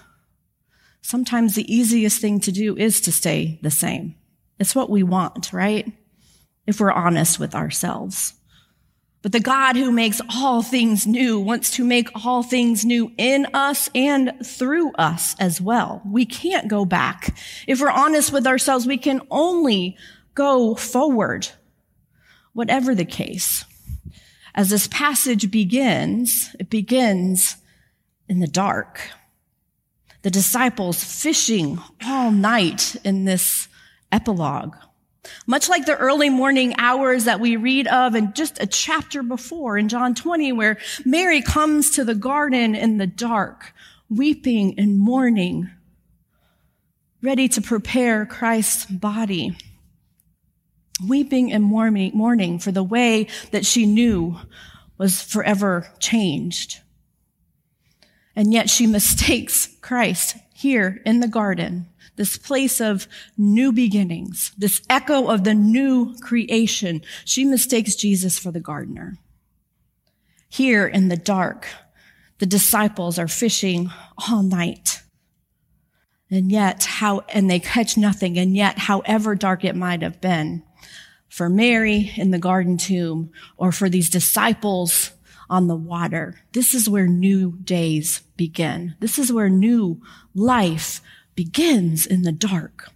sometimes 1.01 1.55
the 1.55 1.73
easiest 1.73 2.21
thing 2.21 2.41
to 2.41 2.53
do 2.53 2.77
is 2.77 3.01
to 3.03 3.13
stay 3.13 3.59
the 3.63 3.71
same. 3.71 4.17
It's 4.59 4.75
what 4.75 4.91
we 4.91 5.03
want, 5.03 5.53
right? 5.53 5.91
If 6.67 6.81
we're 6.81 6.93
honest 6.93 7.39
with 7.39 7.55
ourselves. 7.55 8.35
But 9.23 9.31
the 9.31 9.41
God 9.41 9.77
who 9.77 9.93
makes 9.93 10.21
all 10.35 10.63
things 10.63 11.07
new 11.07 11.39
wants 11.39 11.71
to 11.77 11.85
make 11.85 12.09
all 12.25 12.43
things 12.43 12.85
new 12.85 13.13
in 13.17 13.47
us 13.55 13.89
and 13.95 14.33
through 14.45 14.93
us 14.95 15.37
as 15.39 15.61
well. 15.61 16.03
We 16.05 16.27
can't 16.27 16.67
go 16.67 16.85
back. 16.85 17.37
If 17.69 17.81
we're 17.81 17.91
honest 17.91 18.33
with 18.33 18.49
ourselves, 18.49 18.85
we 18.85 18.99
can 18.99 19.23
only 19.31 19.97
go 20.35 20.75
forward, 20.75 21.49
whatever 22.53 22.97
the 22.97 23.05
case. 23.05 23.65
As 24.57 24.71
this 24.71 24.89
passage 24.89 25.51
begins, 25.53 26.55
it 26.59 26.69
begins 26.69 27.57
in 28.29 28.41
the 28.41 28.49
dark. 28.49 29.11
The 30.23 30.31
disciples 30.31 31.03
fishing 31.03 31.79
all 32.05 32.33
night 32.33 32.97
in 33.05 33.25
this 33.25 33.69
epilogue. 34.11 34.75
Much 35.47 35.69
like 35.69 35.87
the 35.87 35.97
early 35.97 36.31
morning 36.31 36.75
hours 36.79 37.25
that 37.25 37.41
we 37.41 37.57
read 37.57 37.87
of 37.87 38.15
in 38.15 38.33
just 38.33 38.61
a 38.61 38.67
chapter 38.67 39.23
before 39.23 39.79
in 39.79 39.89
John 39.89 40.15
20, 40.15 40.53
where 40.53 40.79
Mary 41.05 41.41
comes 41.41 41.91
to 41.93 42.05
the 42.05 42.15
garden 42.15 42.75
in 42.75 42.99
the 42.99 43.07
dark, 43.07 43.73
weeping 44.11 44.79
and 44.79 44.99
mourning, 44.99 45.71
ready 47.23 47.49
to 47.49 47.61
prepare 47.61 48.27
Christ's 48.27 48.87
body. 48.87 49.57
Weeping 51.07 51.53
and 51.53 51.65
mourning, 51.65 52.59
for 52.59 52.71
the 52.71 52.85
way 52.85 53.27
that 53.51 53.67
she 53.67 53.87
knew 53.87 54.39
was 54.99 55.23
forever 55.23 55.89
changed. 55.99 56.81
And 58.37 58.53
yet 58.53 58.71
she 58.71 58.87
mistakes 58.87 59.69
Christ 59.81 60.37
here 60.55 61.01
in 61.05 61.21
the 61.21 61.29
garden 61.29 61.87
this 62.17 62.37
place 62.37 62.81
of 62.81 63.09
new 63.37 63.73
beginnings, 63.73 64.53
this 64.57 64.83
echo 64.91 65.29
of 65.29 65.45
the 65.45 65.55
new 65.55 66.15
creation. 66.21 67.03
She 67.25 67.45
mistakes 67.45 67.95
Jesus 67.95 68.39
for 68.39 68.51
the 68.51 68.61
gardener. 68.61 69.19
Here 70.49 70.87
in 70.87 71.09
the 71.09 71.17
dark, 71.17 71.67
the 72.39 72.47
disciples 72.47 73.19
are 73.19 73.29
fishing 73.29 73.91
all 74.29 74.43
night. 74.43 75.03
And 76.31 76.51
yet, 76.51 76.85
how, 76.85 77.21
and 77.29 77.51
they 77.51 77.61
catch 77.61 77.97
nothing. 77.97 78.39
And 78.39 78.57
yet, 78.57 78.79
however 78.79 79.35
dark 79.35 79.65
it 79.65 79.77
might 79.77 80.03
have 80.03 80.21
been 80.21 80.63
for 81.29 81.49
Mary 81.49 82.13
in 82.17 82.31
the 82.31 82.39
garden 82.39 82.77
tomb 82.77 83.31
or 83.57 83.73
for 83.73 83.89
these 83.89 84.11
disciples 84.11 85.13
on 85.49 85.69
the 85.69 85.77
water, 85.77 86.41
this 86.53 86.75
is 86.75 86.89
where 86.89 87.07
new 87.07 87.59
days 87.59 88.23
begin. 88.37 88.95
This 89.01 89.19
is 89.19 89.33
where 89.33 89.49
new 89.49 90.01
life 90.35 91.01
begins 91.35 92.07
in 92.07 92.23
the 92.23 92.33
dark. 92.33 92.91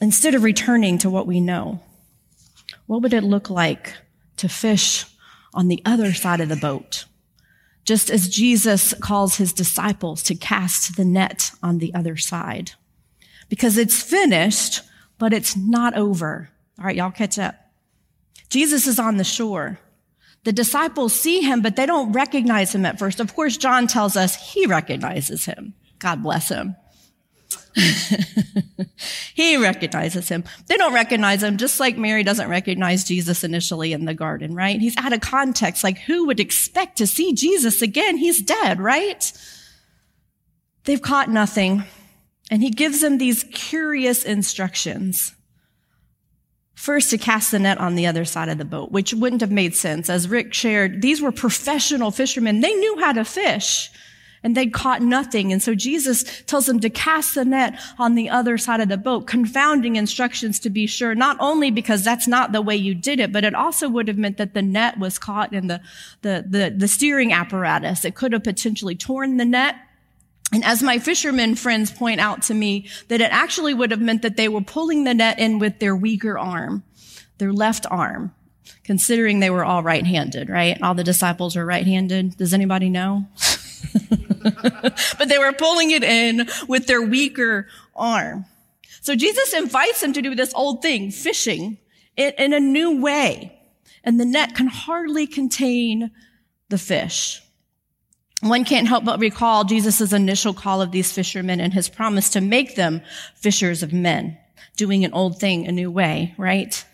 Instead 0.00 0.34
of 0.34 0.42
returning 0.42 0.98
to 0.98 1.10
what 1.10 1.26
we 1.26 1.40
know, 1.40 1.80
what 2.86 3.02
would 3.02 3.14
it 3.14 3.24
look 3.24 3.48
like 3.48 3.94
to 4.36 4.48
fish 4.48 5.06
on 5.54 5.68
the 5.68 5.80
other 5.84 6.12
side 6.12 6.40
of 6.40 6.48
the 6.48 6.56
boat? 6.56 7.06
Just 7.84 8.10
as 8.10 8.28
Jesus 8.28 8.94
calls 8.94 9.36
his 9.36 9.52
disciples 9.52 10.22
to 10.24 10.34
cast 10.34 10.96
the 10.96 11.04
net 11.04 11.50
on 11.62 11.78
the 11.78 11.94
other 11.94 12.16
side. 12.16 12.72
Because 13.48 13.78
it's 13.78 14.02
finished, 14.02 14.80
but 15.18 15.32
it's 15.32 15.56
not 15.56 15.96
over. 15.96 16.50
All 16.78 16.86
right, 16.86 16.96
y'all 16.96 17.10
catch 17.10 17.38
up. 17.38 17.54
Jesus 18.48 18.86
is 18.86 18.98
on 18.98 19.16
the 19.16 19.24
shore. 19.24 19.78
The 20.44 20.52
disciples 20.52 21.14
see 21.14 21.40
him, 21.40 21.62
but 21.62 21.76
they 21.76 21.86
don't 21.86 22.12
recognize 22.12 22.74
him 22.74 22.84
at 22.84 22.98
first. 22.98 23.18
Of 23.18 23.34
course, 23.34 23.56
John 23.56 23.86
tells 23.86 24.16
us 24.16 24.52
he 24.52 24.66
recognizes 24.66 25.46
him. 25.46 25.74
God 25.98 26.22
bless 26.22 26.48
him. 26.48 26.76
he 29.34 29.56
recognizes 29.56 30.28
him. 30.28 30.44
They 30.66 30.76
don't 30.76 30.94
recognize 30.94 31.42
him, 31.42 31.56
just 31.56 31.80
like 31.80 31.96
Mary 31.96 32.22
doesn't 32.22 32.48
recognize 32.48 33.04
Jesus 33.04 33.42
initially 33.42 33.92
in 33.92 34.04
the 34.04 34.14
garden, 34.14 34.54
right? 34.54 34.80
He's 34.80 34.96
out 34.96 35.12
of 35.12 35.20
context. 35.20 35.82
Like, 35.82 35.98
who 35.98 36.26
would 36.26 36.40
expect 36.40 36.98
to 36.98 37.06
see 37.06 37.32
Jesus 37.32 37.82
again? 37.82 38.16
He's 38.16 38.42
dead, 38.42 38.80
right? 38.80 39.32
They've 40.84 41.02
caught 41.02 41.30
nothing. 41.30 41.84
And 42.50 42.62
he 42.62 42.70
gives 42.70 43.00
them 43.00 43.18
these 43.18 43.44
curious 43.52 44.24
instructions. 44.24 45.34
First, 46.84 47.08
to 47.08 47.16
cast 47.16 47.50
the 47.50 47.58
net 47.58 47.78
on 47.78 47.94
the 47.94 48.06
other 48.06 48.26
side 48.26 48.50
of 48.50 48.58
the 48.58 48.64
boat, 48.66 48.92
which 48.92 49.14
wouldn't 49.14 49.40
have 49.40 49.50
made 49.50 49.74
sense. 49.74 50.10
As 50.10 50.28
Rick 50.28 50.52
shared, 50.52 51.00
these 51.00 51.22
were 51.22 51.32
professional 51.32 52.10
fishermen. 52.10 52.60
They 52.60 52.74
knew 52.74 53.00
how 53.00 53.14
to 53.14 53.24
fish 53.24 53.90
and 54.42 54.54
they 54.54 54.66
caught 54.66 55.00
nothing. 55.00 55.50
And 55.50 55.62
so 55.62 55.74
Jesus 55.74 56.42
tells 56.42 56.66
them 56.66 56.80
to 56.80 56.90
cast 56.90 57.36
the 57.36 57.44
net 57.46 57.80
on 57.98 58.16
the 58.16 58.28
other 58.28 58.58
side 58.58 58.80
of 58.80 58.90
the 58.90 58.98
boat, 58.98 59.26
confounding 59.26 59.96
instructions 59.96 60.60
to 60.60 60.68
be 60.68 60.86
sure, 60.86 61.14
not 61.14 61.38
only 61.40 61.70
because 61.70 62.04
that's 62.04 62.28
not 62.28 62.52
the 62.52 62.60
way 62.60 62.76
you 62.76 62.94
did 62.94 63.18
it, 63.18 63.32
but 63.32 63.44
it 63.44 63.54
also 63.54 63.88
would 63.88 64.06
have 64.06 64.18
meant 64.18 64.36
that 64.36 64.52
the 64.52 64.60
net 64.60 64.98
was 64.98 65.18
caught 65.18 65.54
in 65.54 65.68
the, 65.68 65.80
the, 66.20 66.44
the, 66.46 66.68
the 66.76 66.86
steering 66.86 67.32
apparatus. 67.32 68.04
It 68.04 68.14
could 68.14 68.34
have 68.34 68.44
potentially 68.44 68.94
torn 68.94 69.38
the 69.38 69.46
net. 69.46 69.76
And 70.52 70.64
as 70.64 70.82
my 70.82 70.98
fishermen 70.98 71.54
friends 71.54 71.90
point 71.90 72.20
out 72.20 72.42
to 72.42 72.54
me, 72.54 72.88
that 73.08 73.20
it 73.20 73.32
actually 73.32 73.74
would 73.74 73.90
have 73.90 74.00
meant 74.00 74.22
that 74.22 74.36
they 74.36 74.48
were 74.48 74.60
pulling 74.60 75.04
the 75.04 75.14
net 75.14 75.38
in 75.38 75.58
with 75.58 75.78
their 75.78 75.96
weaker 75.96 76.38
arm, 76.38 76.84
their 77.38 77.52
left 77.52 77.86
arm, 77.90 78.32
considering 78.84 79.40
they 79.40 79.50
were 79.50 79.64
all 79.64 79.82
right-handed, 79.82 80.48
right? 80.48 80.80
All 80.82 80.94
the 80.94 81.04
disciples 81.04 81.56
were 81.56 81.64
right-handed. 81.64 82.36
Does 82.36 82.54
anybody 82.54 82.88
know? 82.88 83.26
but 85.18 85.28
they 85.28 85.38
were 85.38 85.52
pulling 85.52 85.90
it 85.90 86.04
in 86.04 86.48
with 86.68 86.86
their 86.86 87.02
weaker 87.02 87.66
arm. 87.96 88.44
So 89.00 89.14
Jesus 89.14 89.52
invites 89.52 90.00
them 90.00 90.12
to 90.12 90.22
do 90.22 90.34
this 90.34 90.54
old 90.54 90.82
thing, 90.82 91.10
fishing, 91.10 91.78
in, 92.16 92.32
in 92.38 92.52
a 92.52 92.60
new 92.60 93.00
way. 93.00 93.58
And 94.02 94.20
the 94.20 94.24
net 94.24 94.54
can 94.54 94.66
hardly 94.66 95.26
contain 95.26 96.10
the 96.68 96.78
fish. 96.78 97.42
One 98.40 98.64
can't 98.64 98.88
help 98.88 99.04
but 99.04 99.20
recall 99.20 99.64
Jesus' 99.64 100.12
initial 100.12 100.52
call 100.52 100.82
of 100.82 100.90
these 100.90 101.12
fishermen 101.12 101.60
and 101.60 101.72
his 101.72 101.88
promise 101.88 102.30
to 102.30 102.40
make 102.40 102.74
them 102.74 103.00
fishers 103.34 103.82
of 103.82 103.92
men, 103.92 104.36
doing 104.76 105.04
an 105.04 105.12
old 105.12 105.38
thing 105.38 105.66
a 105.66 105.72
new 105.72 105.90
way, 105.90 106.34
right? 106.36 106.84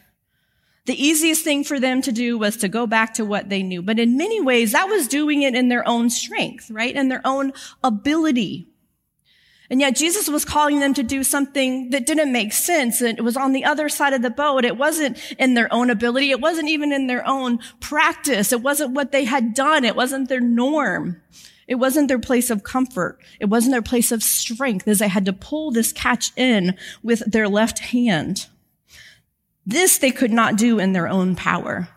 The 0.87 1.03
easiest 1.03 1.45
thing 1.45 1.63
for 1.65 1.79
them 1.79 2.03
to 2.03 2.13
do 2.13 2.39
was 2.39 2.57
to 2.59 2.69
go 2.69 2.87
back 2.87 3.15
to 3.15 3.25
what 3.25 3.49
they 3.49 3.63
knew. 3.63 3.83
But 3.83 3.99
in 3.99 4.17
many 4.17 4.41
ways, 4.41 4.73
that 4.73 4.89
was 4.89 5.09
doing 5.09 5.43
it 5.43 5.55
in 5.55 5.69
their 5.69 5.87
own 5.87 6.11
strength, 6.11 6.71
right? 6.71 6.97
And 6.97 7.11
their 7.11 7.21
own 7.25 7.53
ability. 7.85 8.70
And 9.71 9.81
yet 9.81 9.95
Jesus 9.95 10.29
was 10.29 10.45
calling 10.45 10.81
them 10.81 10.95
to 10.95 11.05
do 11.05 11.23
something 11.23 11.91
that 11.91 12.05
didn't 12.05 12.33
make 12.33 12.53
sense. 12.53 13.01
It 13.01 13.23
was 13.23 13.37
on 13.37 13.53
the 13.53 13.65
other 13.65 13.89
side 13.89 14.13
of 14.13 14.21
the 14.21 14.31
boat. 14.31 14.65
It 14.65 14.77
wasn't 14.77 15.17
in 15.39 15.55
their 15.55 15.73
own 15.73 15.91
ability. 15.91 16.33
It 16.33 16.41
wasn't 16.41 16.69
even 16.69 16.93
in 16.93 17.07
their 17.07 17.27
own 17.27 17.61
practice. 17.79 18.53
It 18.53 18.63
wasn't 18.63 18.95
what 18.95 19.13
they 19.13 19.25
had 19.25 19.55
done. 19.55 19.85
It 19.85 19.95
wasn't 19.95 20.29
their 20.29 20.41
norm. 20.41 21.23
It 21.69 21.77
wasn't 21.77 22.09
their 22.09 22.19
place 22.19 22.51
of 22.51 22.65
comfort. 22.65 23.21
It 23.39 23.45
wasn't 23.45 23.71
their 23.71 23.81
place 23.81 24.11
of 24.11 24.25
strength 24.25 24.89
as 24.89 24.99
they 24.99 25.07
had 25.07 25.25
to 25.27 25.33
pull 25.33 25.71
this 25.71 25.93
catch 25.93 26.33
in 26.37 26.77
with 27.05 27.23
their 27.31 27.49
left 27.49 27.79
hand. 27.79 28.49
This 29.65 29.99
they 29.99 30.11
could 30.11 30.33
not 30.33 30.57
do 30.57 30.81
in 30.81 30.95
their 30.95 31.07
own 31.07 31.37
power. 31.37 31.89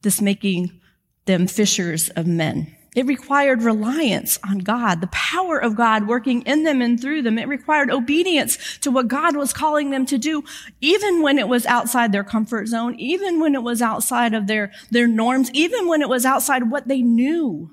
This 0.00 0.22
making 0.22 0.80
them 1.26 1.46
fishers 1.46 2.08
of 2.10 2.26
men. 2.26 2.74
It 2.94 3.06
required 3.06 3.62
reliance 3.62 4.38
on 4.46 4.58
God, 4.58 5.00
the 5.00 5.06
power 5.06 5.58
of 5.58 5.76
God 5.76 6.06
working 6.06 6.42
in 6.42 6.64
them 6.64 6.82
and 6.82 7.00
through 7.00 7.22
them. 7.22 7.38
It 7.38 7.48
required 7.48 7.90
obedience 7.90 8.78
to 8.78 8.90
what 8.90 9.08
God 9.08 9.34
was 9.34 9.54
calling 9.54 9.90
them 9.90 10.04
to 10.06 10.18
do, 10.18 10.44
even 10.82 11.22
when 11.22 11.38
it 11.38 11.48
was 11.48 11.64
outside 11.64 12.12
their 12.12 12.24
comfort 12.24 12.68
zone, 12.68 12.94
even 12.98 13.40
when 13.40 13.54
it 13.54 13.62
was 13.62 13.80
outside 13.80 14.34
of 14.34 14.46
their, 14.46 14.72
their 14.90 15.06
norms, 15.06 15.50
even 15.54 15.86
when 15.86 16.02
it 16.02 16.08
was 16.08 16.26
outside 16.26 16.70
what 16.70 16.86
they 16.86 17.00
knew. 17.00 17.70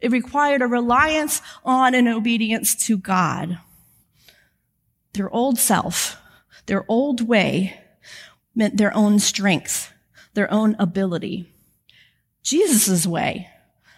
It 0.00 0.10
required 0.10 0.62
a 0.62 0.66
reliance 0.66 1.42
on 1.64 1.94
and 1.94 2.08
obedience 2.08 2.74
to 2.86 2.98
God. 2.98 3.60
Their 5.12 5.30
old 5.30 5.60
self, 5.60 6.16
their 6.66 6.84
old 6.88 7.26
way 7.26 7.80
meant 8.52 8.78
their 8.78 8.94
own 8.96 9.20
strength, 9.20 9.92
their 10.34 10.52
own 10.52 10.74
ability. 10.80 11.52
Jesus' 12.42 13.06
way 13.06 13.48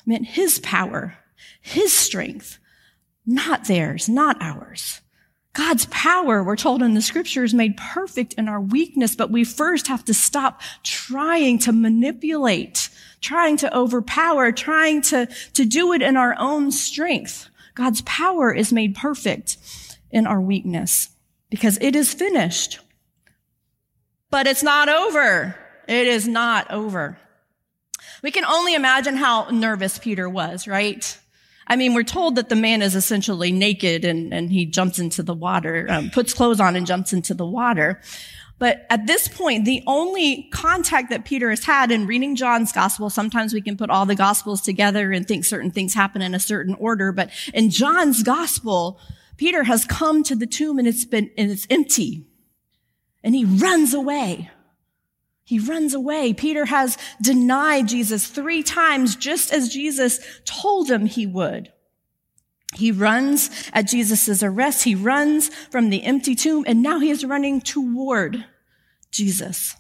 meant 0.09 0.27
his 0.27 0.59
power, 0.61 1.19
his 1.61 1.93
strength, 1.93 2.59
not 3.27 3.67
theirs, 3.67 4.09
not 4.09 4.37
ours. 4.41 5.03
God's 5.53 5.87
power, 5.87 6.43
we're 6.43 6.57
told 6.57 6.83
in 6.83 6.95
the 6.95 7.03
scripture, 7.03 7.45
is 7.45 7.53
made 7.53 7.77
perfect 7.77 8.33
in 8.35 8.49
our 8.49 8.61
weakness, 8.61 9.15
but 9.15 9.31
we 9.31 9.45
first 9.45 9.89
have 9.89 10.05
to 10.07 10.15
stop 10.15 10.63
trying 10.83 11.59
to 11.61 11.73
manipulate, 11.73 12.89
trying 13.21 13.57
to 13.59 13.77
overpower, 13.77 14.51
trying 14.51 15.03
to, 15.03 15.27
to 15.55 15.65
do 15.65 15.93
it 15.93 16.01
in 16.01 16.17
our 16.17 16.35
own 16.39 16.73
strength. 16.73 17.51
God's 17.75 18.03
power 18.03 18.55
is 18.55 18.73
made 18.73 18.95
perfect 18.95 19.59
in 20.11 20.27
our 20.27 20.41
weakness 20.41 21.11
because 21.51 21.77
it 21.81 21.95
is 21.95 22.15
finished. 22.15 22.81
But 24.31 24.47
it's 24.47 24.63
not 24.63 24.89
over. 24.89 25.55
It 25.87 26.07
is 26.07 26.27
not 26.27 26.71
over. 26.71 27.19
We 28.23 28.31
can 28.31 28.45
only 28.45 28.75
imagine 28.75 29.17
how 29.17 29.49
nervous 29.51 29.99
Peter 29.99 30.29
was, 30.29 30.67
right? 30.67 31.19
I 31.67 31.77
mean, 31.77 31.95
we're 31.95 32.03
told 32.03 32.37
that 32.37 32.49
the 32.49 32.57
man 32.57 32.83
is 32.83 32.95
essentially 32.95 33.53
naked 33.53 34.05
and, 34.05 34.33
and 34.33 34.51
he 34.51 34.65
jumps 34.65 34.99
into 34.99 35.23
the 35.23 35.35
water, 35.35 35.87
um, 35.91 36.11
puts 36.11 36.33
clothes 36.33 36.61
on 36.61 36.77
and 36.77 36.87
jumps 36.87 37.13
into 37.13 37.35
the 37.35 37.47
water. 37.47 38.01
But 38.59 38.87
at 38.91 39.07
this 39.07 39.29
point, 39.29 39.67
the 39.67 39.83
only 39.87 40.49
contact 40.51 41.11
that 41.11 41.25
Peter 41.25 41.51
has 41.51 41.65
had 41.65 41.93
in 41.93 42.07
reading 42.07 42.35
John's 42.35 42.73
gospel, 42.73 43.09
sometimes 43.09 43.55
we 43.55 43.61
can 43.61 43.77
put 43.77 43.91
all 43.91 44.05
the 44.05 44.17
gospels 44.17 44.63
together 44.63 45.13
and 45.13 45.29
think 45.29 45.45
certain 45.45 45.71
things 45.71 45.95
happen 45.95 46.23
in 46.23 46.35
a 46.35 46.41
certain 46.41 46.75
order. 46.75 47.13
But 47.13 47.31
in 47.55 47.71
John's 47.71 48.23
gospel, 48.23 48.99
Peter 49.37 49.63
has 49.63 49.85
come 49.85 50.25
to 50.25 50.35
the 50.35 50.47
tomb 50.47 50.79
and 50.79 50.89
it's 50.89 51.05
been, 51.05 51.31
and 51.39 51.51
it's 51.51 51.67
empty. 51.71 52.27
And 53.23 53.35
he 53.35 53.45
runs 53.45 53.95
away. 53.95 54.51
He 55.49 55.59
runs 55.59 55.95
away. 55.95 56.35
Peter 56.35 56.67
has 56.67 56.99
denied 57.23 57.89
Jesus 57.89 58.27
three 58.27 58.63
times, 58.63 59.17
just 59.17 59.51
as 59.51 59.71
Jesus 59.71 60.21
told 60.45 60.91
him 60.91 61.07
he 61.07 61.27
would. 61.27 61.73
He 62.75 62.93
runs 62.93 63.49
at 63.73 63.89
Jesus' 63.89 64.43
arrest. 64.43 64.85
He 64.85 64.95
runs 64.95 65.49
from 65.71 65.89
the 65.89 66.05
empty 66.05 66.35
tomb, 66.35 66.65
and 66.67 66.83
now 66.83 66.99
he 67.01 67.09
is 67.09 67.25
running 67.25 67.63
toward 67.63 68.45
Jesus. 69.11 69.75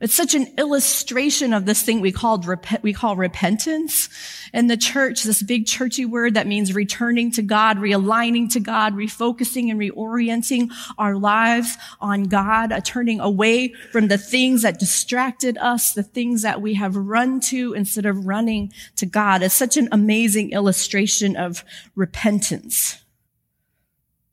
It's 0.00 0.14
such 0.14 0.36
an 0.36 0.46
illustration 0.56 1.52
of 1.52 1.66
this 1.66 1.82
thing 1.82 2.00
we 2.00 2.12
called 2.12 2.46
we 2.82 2.92
call 2.92 3.16
repentance 3.16 4.08
in 4.54 4.68
the 4.68 4.76
church, 4.76 5.24
this 5.24 5.42
big 5.42 5.66
churchy 5.66 6.04
word 6.04 6.34
that 6.34 6.46
means 6.46 6.72
returning 6.72 7.32
to 7.32 7.42
God, 7.42 7.78
realigning 7.78 8.48
to 8.52 8.60
God, 8.60 8.94
refocusing 8.94 9.72
and 9.72 9.80
reorienting 9.80 10.70
our 10.98 11.16
lives 11.16 11.76
on 12.00 12.24
God, 12.24 12.72
turning 12.84 13.18
away 13.18 13.72
from 13.90 14.06
the 14.06 14.18
things 14.18 14.62
that 14.62 14.78
distracted 14.78 15.58
us, 15.58 15.94
the 15.94 16.04
things 16.04 16.42
that 16.42 16.62
we 16.62 16.74
have 16.74 16.94
run 16.94 17.40
to 17.40 17.72
instead 17.72 18.06
of 18.06 18.24
running 18.24 18.72
to 18.96 19.06
God. 19.06 19.42
It's 19.42 19.54
such 19.54 19.76
an 19.76 19.88
amazing 19.90 20.52
illustration 20.52 21.36
of 21.36 21.64
repentance. 21.96 23.02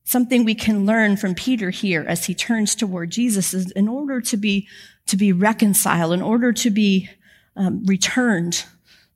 Something 0.03 0.45
we 0.45 0.53
can 0.53 0.85
learn 0.85 1.17
from 1.17 1.33
Peter 1.33 1.71
here 1.71 2.05
as 2.07 2.25
he 2.25 2.35
turns 2.35 2.75
toward 2.75 3.09
Jesus 3.09 3.55
is 3.55 3.71
in 3.71 3.87
order 3.87 4.21
to 4.21 4.37
be 4.37 4.67
to 5.07 5.17
be 5.17 5.31
reconciled, 5.31 6.13
in 6.13 6.21
order 6.21 6.51
to 6.53 6.69
be 6.69 7.09
um, 7.55 7.85
returned 7.85 8.65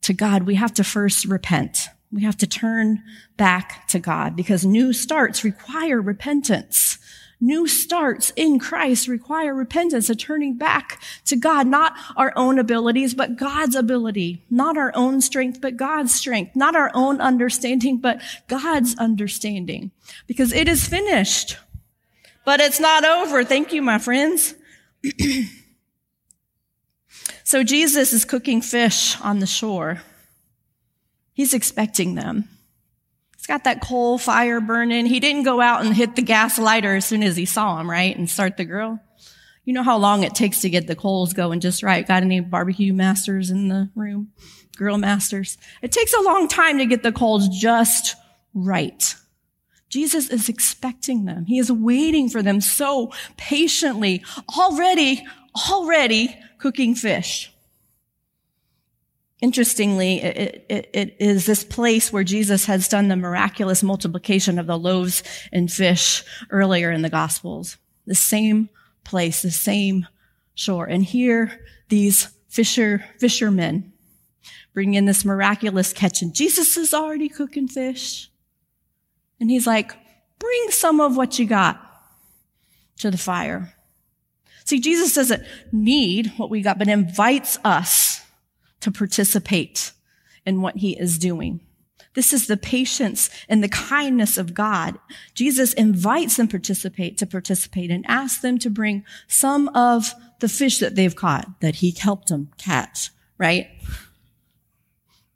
to 0.02 0.14
God, 0.14 0.44
we 0.44 0.56
have 0.56 0.74
to 0.76 0.84
first 0.84 1.26
repent. 1.26 1.88
We 2.12 2.24
have 2.24 2.38
to 2.38 2.48
turn 2.48 3.04
back 3.38 3.88
to 3.90 4.00
God 4.00 4.36
because 4.36 4.66
new 4.66 4.94
starts 4.94 5.44
require 5.44 6.02
repentance. 6.02 6.98
New 7.42 7.68
starts 7.68 8.34
in 8.36 8.60
Christ 8.60 9.08
require 9.08 9.54
repentance, 9.54 10.10
a 10.10 10.16
turning 10.16 10.58
back 10.58 11.02
to 11.26 11.38
God, 11.38 11.68
not 11.68 11.96
our 12.18 12.34
own 12.36 12.60
abilities, 12.60 13.14
but 13.14 13.38
God's 13.38 13.76
ability, 13.76 14.44
not 14.50 14.78
our 14.78 14.92
own 14.94 15.22
strength, 15.22 15.62
but 15.62 15.78
God's 15.78 16.14
strength, 16.14 16.56
not 16.56 16.76
our 16.76 16.92
own 16.94 17.22
understanding, 17.22 17.98
but 17.98 18.22
God's 18.48 18.98
understanding, 18.98 19.92
because 20.28 20.52
it 20.52 20.68
is 20.68 20.86
finished. 20.86 21.58
But 22.44 22.60
it's 22.60 22.80
not 22.80 23.06
over. 23.06 23.46
Thank 23.46 23.72
you, 23.72 23.82
my 23.82 24.00
friends. 24.00 24.56
So 27.50 27.64
Jesus 27.64 28.14
is 28.14 28.26
cooking 28.26 28.62
fish 28.62 29.20
on 29.22 29.40
the 29.40 29.48
shore. 29.48 30.04
He's 31.34 31.56
expecting 31.56 32.14
them. 32.14 32.48
He's 33.36 33.48
got 33.48 33.64
that 33.64 33.82
coal 33.82 34.20
fire 34.20 34.62
burning. 34.62 35.08
He 35.08 35.20
didn't 35.20 35.46
go 35.46 35.60
out 35.60 35.84
and 35.84 35.96
hit 35.96 36.16
the 36.16 36.22
gas 36.22 36.60
lighter 36.60 36.94
as 36.94 37.06
soon 37.06 37.24
as 37.24 37.36
he 37.36 37.46
saw 37.46 37.80
him, 37.80 37.90
right? 37.90 38.16
And 38.16 38.30
start 38.30 38.56
the 38.58 38.66
grill. 38.66 39.00
You 39.66 39.74
know 39.74 39.82
how 39.82 39.98
long 39.98 40.22
it 40.22 40.36
takes 40.36 40.62
to 40.62 40.70
get 40.70 40.86
the 40.86 40.96
coals 40.96 41.34
going 41.34 41.60
just 41.60 41.82
right. 41.82 42.08
Got 42.08 42.22
any 42.22 42.40
barbecue 42.40 42.94
masters 42.94 43.50
in 43.50 43.68
the 43.68 43.90
room? 43.96 44.32
Grill 44.78 45.00
masters. 45.00 45.58
It 45.82 45.92
takes 45.92 46.14
a 46.14 46.22
long 46.22 46.50
time 46.50 46.78
to 46.78 46.86
get 46.86 47.02
the 47.02 47.12
coals 47.12 47.48
just 47.48 48.16
right. 48.54 49.16
Jesus 49.90 50.30
is 50.30 50.50
expecting 50.50 51.26
them. 51.26 51.46
He 51.46 51.58
is 51.58 51.72
waiting 51.72 52.30
for 52.30 52.44
them 52.44 52.62
so 52.62 53.12
patiently, 53.38 54.24
already, 54.56 55.26
already 55.68 56.40
cooking 56.60 56.94
fish. 56.94 57.52
Interestingly, 59.42 60.22
it, 60.22 60.66
it, 60.70 60.90
it 60.94 61.16
is 61.20 61.46
this 61.46 61.64
place 61.64 62.12
where 62.12 62.26
Jesus 62.26 62.66
has 62.66 62.90
done 62.90 63.08
the 63.08 63.16
miraculous 63.16 63.82
multiplication 63.82 64.60
of 64.60 64.68
the 64.68 64.78
loaves 64.78 65.24
and 65.54 65.72
fish 65.72 66.24
earlier 66.50 66.92
in 66.92 67.02
the 67.02 67.10
Gospels. 67.10 67.78
The 68.06 68.16
same 68.16 68.70
place, 69.06 69.42
the 69.42 69.52
same 69.52 70.08
shore. 70.56 70.86
And 70.86 71.04
here, 71.04 71.62
these 71.88 72.28
fisher, 72.50 73.06
fishermen 73.18 73.94
bring 74.74 74.94
in 74.94 75.06
this 75.06 75.26
miraculous 75.26 75.94
catch, 75.94 76.22
and 76.22 76.34
Jesus 76.34 76.78
is 76.78 76.94
already 76.94 77.30
cooking 77.30 77.68
fish. 77.68 78.30
And 79.40 79.50
he's 79.50 79.66
like, 79.66 79.94
bring 80.38 80.72
some 80.72 81.00
of 81.00 81.16
what 81.16 81.40
you 81.40 81.46
got 81.46 81.82
to 83.00 83.10
the 83.10 83.18
fire. 83.18 83.74
See, 84.70 84.80
Jesus 84.80 85.16
doesn't 85.16 85.42
need 85.72 86.32
what 86.38 86.52
we 86.52 86.62
got, 86.62 86.78
but 86.78 86.88
invites 86.88 87.58
us 87.66 88.24
to 88.82 88.92
participate 88.92 89.94
in 90.46 90.62
what 90.62 90.78
he 90.78 90.92
is 90.92 91.18
doing. 91.18 91.62
This 92.14 92.34
is 92.34 92.46
the 92.46 92.56
patience 92.56 93.32
and 93.50 93.64
the 93.64 93.68
kindness 93.68 94.38
of 94.38 94.54
God. 94.54 95.00
Jesus 95.34 95.74
invites 95.74 96.38
them 96.38 96.50
to 96.50 96.52
participate 96.52 97.18
to 97.18 97.26
participate 97.26 97.90
and 97.90 98.06
asks 98.08 98.44
them 98.44 98.60
to 98.60 98.70
bring 98.70 99.04
some 99.28 99.70
of 99.70 100.14
the 100.40 100.48
fish 100.48 100.78
that 100.78 100.94
they've 100.94 101.16
caught 101.16 101.48
that 101.62 101.78
he 101.78 101.90
helped 101.90 102.28
them 102.28 102.52
catch, 102.60 103.10
right? 103.40 103.72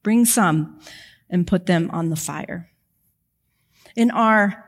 Bring 0.04 0.26
some 0.26 0.80
and 1.28 1.48
put 1.48 1.66
them 1.66 1.90
on 1.90 2.12
the 2.12 2.16
fire. 2.16 2.70
In 3.96 4.12
our 4.12 4.64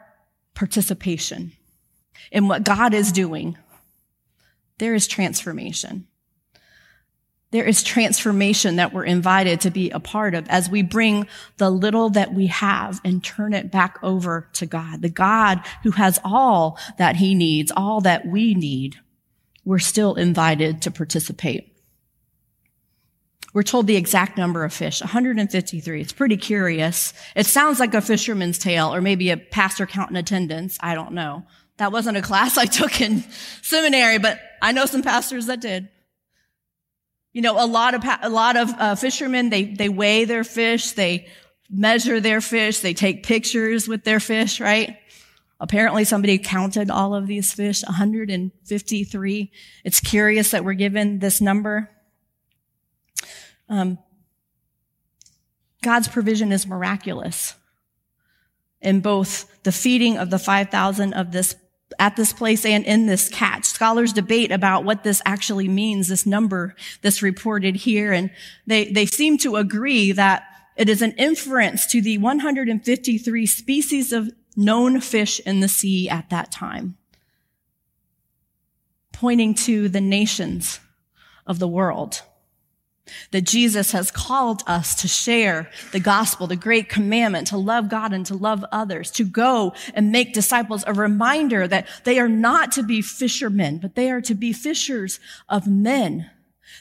participation 0.56 1.52
in 2.32 2.48
what 2.48 2.64
God 2.64 2.94
is 2.96 3.12
doing, 3.12 3.58
there 4.78 4.94
is 4.94 5.08
transformation. 5.08 6.08
There 7.52 7.66
is 7.66 7.84
transformation 7.84 8.78
that 8.78 8.92
we're 8.92 9.06
invited 9.06 9.62
to 9.62 9.72
be 9.72 9.90
a 9.92 10.00
part 10.00 10.36
of 10.36 10.46
as 10.50 10.70
we 10.70 10.82
bring 10.82 11.28
the 11.58 11.70
little 11.70 12.10
that 12.10 12.34
we 12.34 12.48
have 12.48 13.00
and 13.06 13.24
turn 13.24 13.54
it 13.54 13.72
back 13.72 13.98
over 14.04 14.50
to 14.54 14.66
God. 14.66 15.02
The 15.02 15.10
God 15.10 15.62
who 15.84 15.92
has 15.92 16.20
all 16.26 16.78
that 16.98 17.16
he 17.16 17.34
needs, 17.34 17.72
all 17.74 18.02
that 18.02 18.26
we 18.26 18.56
need. 18.56 18.98
We're 19.64 19.80
still 19.80 20.16
invited 20.16 20.82
to 20.82 20.92
participate. 20.92 21.72
We're 23.54 23.64
told 23.64 23.88
the 23.88 23.96
exact 23.96 24.38
number 24.38 24.66
of 24.66 24.74
fish, 24.74 25.00
153. 25.00 26.02
It's 26.02 26.12
pretty 26.12 26.36
curious. 26.36 27.14
It 27.38 27.46
sounds 27.46 27.80
like 27.80 27.94
a 27.94 28.02
fisherman's 28.02 28.58
tale 28.58 28.94
or 28.94 29.00
maybe 29.00 29.30
a 29.30 29.38
pastor 29.38 29.86
counting 29.86 30.18
attendance. 30.18 30.78
I 30.82 30.94
don't 30.94 31.14
know. 31.14 31.46
That 31.78 31.94
wasn't 31.94 32.18
a 32.18 32.22
class 32.22 32.58
I 32.58 32.66
took 32.66 33.00
in 33.00 33.24
seminary, 33.62 34.18
but 34.18 34.40
I 34.66 34.72
know 34.72 34.88
some 34.88 35.04
pastors 35.04 35.46
that 35.46 35.62
did. 35.62 35.90
You 37.34 37.44
know, 37.44 37.64
a 37.64 37.68
lot 37.68 37.94
of, 37.94 38.04
a 38.24 38.30
lot 38.30 38.58
of 38.58 38.72
uh, 38.80 38.96
fishermen, 38.96 39.52
they, 39.52 39.66
they 39.66 39.90
weigh 39.90 40.26
their 40.26 40.44
fish, 40.44 40.94
they 40.94 41.28
measure 41.70 42.20
their 42.20 42.42
fish, 42.42 42.80
they 42.80 42.96
take 42.96 43.22
pictures 43.22 43.88
with 43.88 44.04
their 44.06 44.20
fish, 44.20 44.60
right? 44.60 44.98
Apparently 45.60 46.04
somebody 46.04 46.40
counted 46.40 46.90
all 46.90 47.14
of 47.14 47.28
these 47.28 47.54
fish, 47.54 47.84
153. 47.84 49.52
It's 49.84 50.00
curious 50.00 50.50
that 50.50 50.66
we're 50.66 50.74
given 50.74 51.20
this 51.20 51.42
number. 51.42 51.92
Um, 53.70 54.00
God's 55.84 56.08
provision 56.08 56.52
is 56.52 56.66
miraculous 56.66 57.54
in 58.82 59.02
both 59.02 59.62
the 59.62 59.72
feeding 59.72 60.18
of 60.18 60.32
the 60.32 60.40
5,000 60.40 61.14
of 61.14 61.32
this 61.32 61.56
at 62.00 62.16
this 62.16 62.34
place 62.34 62.66
and 62.66 62.86
in 62.86 63.06
this 63.06 63.30
catch. 63.30 63.66
Scholars 63.66 64.14
debate 64.14 64.52
about 64.52 64.84
what 64.84 65.04
this 65.04 65.22
actually 65.26 65.68
means, 65.68 66.08
this 66.08 66.26
number 66.26 66.76
that's 67.02 67.22
reported 67.22 67.76
here. 67.76 68.12
And 68.12 68.32
they, 68.66 68.92
they 68.92 69.06
seem 69.06 69.38
to 69.40 69.56
agree 69.56 70.12
that 70.12 70.44
it 70.76 70.90
is 70.90 71.02
an 71.02 71.12
inference 71.14 71.86
to 71.88 72.02
the 72.02 72.18
153 72.18 73.46
species 73.46 74.12
of 74.12 74.30
known 74.56 75.00
fish 75.00 75.40
in 75.42 75.60
the 75.60 75.68
sea 75.68 76.10
at 76.10 76.30
that 76.30 76.52
time, 76.52 76.98
pointing 79.14 79.54
to 79.54 79.88
the 79.88 80.02
nations 80.02 80.80
of 81.46 81.60
the 81.60 81.68
world 81.68 82.22
that 83.32 83.42
Jesus 83.42 83.92
has 83.92 84.12
called 84.12 84.64
us 84.66 84.96
to 84.96 85.08
share 85.08 85.70
the 85.92 86.00
gospel, 86.00 86.48
the 86.48 86.56
great 86.56 86.90
commandment 86.90 87.48
to 87.48 87.58
love 87.58 87.90
God 87.90 88.14
and 88.14 88.26
to 88.26 88.36
love 88.36 88.66
others, 88.72 89.12
to 89.12 89.24
go 89.24 89.74
and 89.94 90.12
make 90.12 90.34
disciples, 90.34 90.84
a 90.88 90.94
reminder 90.94 91.68
that 91.68 91.88
they 92.04 92.20
are 92.20 92.30
not 92.30 92.72
to 92.74 92.84
be 92.84 93.02
fishermen, 93.02 93.78
but 93.78 93.96
they 93.96 94.10
are 94.10 94.22
to 94.22 94.34
be 94.34 94.54
fishers 94.54 95.20
of 95.50 95.68
men. 95.68 96.30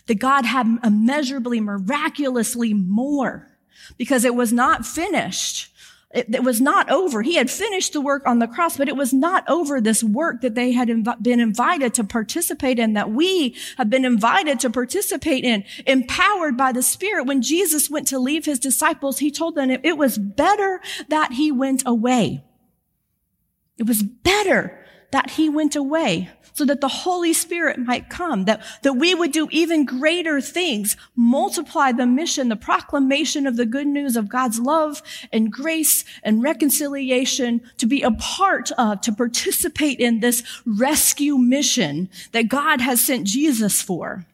That 0.06 0.16
God 0.16 0.44
had 0.44 0.78
immeasurably, 0.82 1.60
miraculously 1.60 2.74
more 2.74 3.48
because 3.96 4.24
it 4.24 4.34
was 4.34 4.52
not 4.52 4.86
finished 4.86 5.73
It, 6.14 6.32
it, 6.32 6.44
was 6.44 6.60
not 6.60 6.88
over. 6.90 7.22
He 7.22 7.34
had 7.34 7.50
finished 7.50 7.92
the 7.92 8.00
work 8.00 8.24
on 8.24 8.38
the 8.38 8.46
cross, 8.46 8.76
but 8.76 8.88
it 8.88 8.96
was 8.96 9.12
not 9.12 9.44
over 9.48 9.80
this 9.80 10.04
work 10.04 10.42
that 10.42 10.54
they 10.54 10.70
had 10.70 10.88
inv- 10.88 11.20
been 11.20 11.40
invited 11.40 11.92
to 11.94 12.04
participate 12.04 12.78
in, 12.78 12.92
that 12.92 13.10
we 13.10 13.56
have 13.78 13.90
been 13.90 14.04
invited 14.04 14.60
to 14.60 14.70
participate 14.70 15.44
in, 15.44 15.64
empowered 15.86 16.56
by 16.56 16.70
the 16.70 16.82
Spirit. 16.82 17.26
When 17.26 17.42
Jesus 17.42 17.90
went 17.90 18.06
to 18.08 18.20
leave 18.20 18.44
his 18.44 18.60
disciples, 18.60 19.18
he 19.18 19.32
told 19.32 19.56
them 19.56 19.70
it, 19.70 19.80
it 19.82 19.98
was 19.98 20.16
better 20.16 20.80
that 21.08 21.32
he 21.32 21.50
went 21.50 21.82
away. 21.84 22.44
It 23.76 23.88
was 23.88 24.04
better 24.04 24.83
that 25.14 25.30
he 25.30 25.48
went 25.48 25.76
away 25.76 26.28
so 26.54 26.64
that 26.64 26.80
the 26.80 26.88
Holy 26.88 27.32
Spirit 27.32 27.78
might 27.78 28.10
come, 28.10 28.46
that, 28.46 28.60
that 28.82 28.94
we 28.94 29.14
would 29.14 29.30
do 29.30 29.46
even 29.52 29.84
greater 29.84 30.40
things, 30.40 30.96
multiply 31.14 31.92
the 31.92 32.04
mission, 32.04 32.48
the 32.48 32.56
proclamation 32.56 33.46
of 33.46 33.56
the 33.56 33.64
good 33.64 33.86
news 33.86 34.16
of 34.16 34.28
God's 34.28 34.58
love 34.58 35.02
and 35.32 35.52
grace 35.52 36.04
and 36.24 36.42
reconciliation 36.42 37.60
to 37.78 37.86
be 37.86 38.02
a 38.02 38.10
part 38.10 38.72
of, 38.72 39.02
to 39.02 39.12
participate 39.12 40.00
in 40.00 40.18
this 40.18 40.42
rescue 40.66 41.38
mission 41.38 42.10
that 42.32 42.48
God 42.48 42.80
has 42.80 43.00
sent 43.00 43.24
Jesus 43.24 43.80
for. 43.80 44.26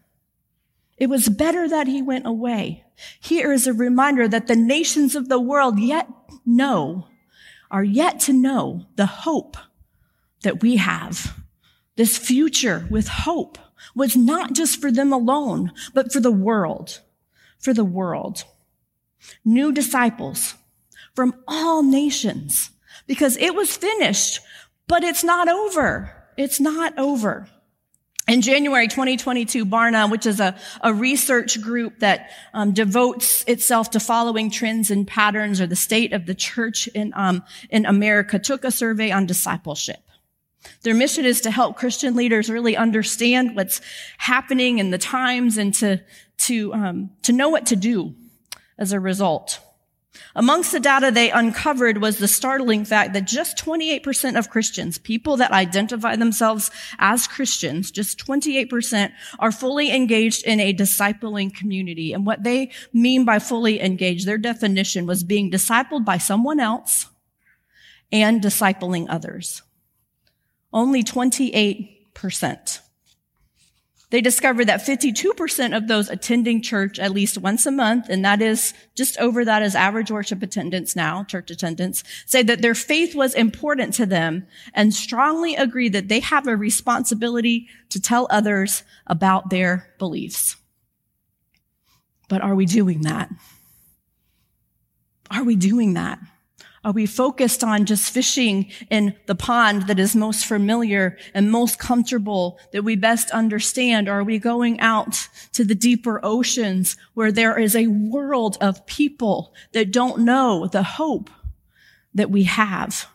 It 0.96 1.10
was 1.10 1.28
better 1.28 1.68
that 1.68 1.88
he 1.88 2.00
went 2.00 2.26
away. 2.26 2.84
Here 3.20 3.52
is 3.52 3.66
a 3.66 3.74
reminder 3.74 4.26
that 4.28 4.46
the 4.46 4.56
nations 4.56 5.14
of 5.14 5.28
the 5.28 5.40
world 5.40 5.78
yet 5.78 6.08
know, 6.46 7.06
are 7.70 7.84
yet 7.84 8.18
to 8.20 8.32
know 8.32 8.86
the 8.96 9.04
hope 9.04 9.58
that 10.42 10.62
we 10.62 10.76
have, 10.76 11.36
this 11.96 12.16
future 12.16 12.86
with 12.90 13.08
hope, 13.08 13.58
was 13.94 14.16
not 14.16 14.52
just 14.52 14.80
for 14.80 14.90
them 14.90 15.12
alone, 15.12 15.72
but 15.94 16.12
for 16.12 16.20
the 16.20 16.32
world, 16.32 17.00
for 17.58 17.74
the 17.74 17.84
world. 17.84 18.44
New 19.44 19.72
disciples 19.72 20.54
from 21.14 21.34
all 21.46 21.82
nations, 21.82 22.70
because 23.06 23.36
it 23.36 23.54
was 23.54 23.76
finished, 23.76 24.40
but 24.86 25.02
it's 25.02 25.24
not 25.24 25.48
over. 25.48 26.12
It's 26.36 26.60
not 26.60 26.98
over. 26.98 27.48
In 28.28 28.42
January 28.42 28.86
2022, 28.86 29.66
Barna, 29.66 30.08
which 30.08 30.24
is 30.24 30.38
a, 30.38 30.56
a 30.82 30.94
research 30.94 31.60
group 31.60 31.98
that 31.98 32.30
um, 32.54 32.72
devotes 32.72 33.42
itself 33.48 33.90
to 33.90 34.00
following 34.00 34.50
trends 34.50 34.90
and 34.90 35.06
patterns 35.06 35.60
or 35.60 35.66
the 35.66 35.74
state 35.74 36.12
of 36.12 36.26
the 36.26 36.34
church 36.34 36.86
in, 36.88 37.12
um, 37.16 37.42
in 37.70 37.86
America, 37.86 38.38
took 38.38 38.64
a 38.64 38.70
survey 38.70 39.10
on 39.10 39.26
discipleship. 39.26 40.09
Their 40.82 40.94
mission 40.94 41.24
is 41.24 41.40
to 41.42 41.50
help 41.50 41.76
Christian 41.76 42.14
leaders 42.14 42.50
really 42.50 42.76
understand 42.76 43.56
what's 43.56 43.80
happening 44.18 44.78
in 44.78 44.90
the 44.90 44.98
times 44.98 45.56
and 45.56 45.72
to, 45.74 46.00
to, 46.38 46.72
um, 46.74 47.10
to 47.22 47.32
know 47.32 47.48
what 47.48 47.66
to 47.66 47.76
do 47.76 48.14
as 48.78 48.92
a 48.92 49.00
result. 49.00 49.60
Amongst 50.34 50.72
the 50.72 50.80
data 50.80 51.10
they 51.10 51.30
uncovered 51.30 51.98
was 51.98 52.18
the 52.18 52.28
startling 52.28 52.84
fact 52.84 53.12
that 53.14 53.26
just 53.26 53.56
28% 53.58 54.38
of 54.38 54.50
Christians, 54.50 54.98
people 54.98 55.36
that 55.38 55.50
identify 55.50 56.16
themselves 56.16 56.70
as 56.98 57.26
Christians, 57.26 57.90
just 57.90 58.24
28% 58.24 59.12
are 59.38 59.52
fully 59.52 59.92
engaged 59.92 60.44
in 60.44 60.60
a 60.60 60.74
discipling 60.74 61.54
community. 61.54 62.12
And 62.12 62.26
what 62.26 62.44
they 62.44 62.70
mean 62.92 63.24
by 63.24 63.38
fully 63.38 63.80
engaged, 63.80 64.26
their 64.26 64.38
definition 64.38 65.06
was 65.06 65.24
being 65.24 65.50
discipled 65.50 66.04
by 66.04 66.18
someone 66.18 66.60
else 66.60 67.06
and 68.12 68.40
discipling 68.40 69.06
others. 69.08 69.62
Only 70.72 71.02
28%. 71.02 72.80
They 74.10 74.20
discovered 74.20 74.66
that 74.66 74.80
52% 74.80 75.76
of 75.76 75.86
those 75.86 76.10
attending 76.10 76.62
church 76.62 76.98
at 76.98 77.12
least 77.12 77.38
once 77.38 77.64
a 77.64 77.70
month, 77.70 78.08
and 78.08 78.24
that 78.24 78.42
is 78.42 78.74
just 78.96 79.16
over 79.18 79.44
that 79.44 79.62
as 79.62 79.76
average 79.76 80.10
worship 80.10 80.42
attendance 80.42 80.96
now, 80.96 81.22
church 81.22 81.48
attendance, 81.50 82.02
say 82.26 82.42
that 82.42 82.60
their 82.60 82.74
faith 82.74 83.14
was 83.14 83.34
important 83.34 83.94
to 83.94 84.06
them 84.06 84.48
and 84.74 84.92
strongly 84.92 85.54
agree 85.54 85.88
that 85.88 86.08
they 86.08 86.18
have 86.18 86.48
a 86.48 86.56
responsibility 86.56 87.68
to 87.90 88.00
tell 88.00 88.26
others 88.30 88.82
about 89.06 89.48
their 89.48 89.94
beliefs. 89.98 90.56
But 92.28 92.42
are 92.42 92.56
we 92.56 92.66
doing 92.66 93.02
that? 93.02 93.30
Are 95.30 95.44
we 95.44 95.54
doing 95.54 95.94
that? 95.94 96.18
Are 96.82 96.92
we 96.92 97.04
focused 97.04 97.62
on 97.62 97.84
just 97.84 98.10
fishing 98.10 98.70
in 98.88 99.14
the 99.26 99.34
pond 99.34 99.86
that 99.86 99.98
is 99.98 100.16
most 100.16 100.46
familiar 100.46 101.18
and 101.34 101.50
most 101.50 101.78
comfortable 101.78 102.58
that 102.72 102.84
we 102.84 102.96
best 102.96 103.30
understand? 103.32 104.08
Or 104.08 104.20
are 104.20 104.24
we 104.24 104.38
going 104.38 104.80
out 104.80 105.28
to 105.52 105.62
the 105.62 105.74
deeper 105.74 106.20
oceans 106.22 106.96
where 107.12 107.30
there 107.30 107.58
is 107.58 107.76
a 107.76 107.88
world 107.88 108.56
of 108.62 108.86
people 108.86 109.52
that 109.72 109.90
don't 109.90 110.20
know 110.20 110.68
the 110.68 110.82
hope 110.82 111.28
that 112.14 112.30
we 112.30 112.44
have? 112.44 113.06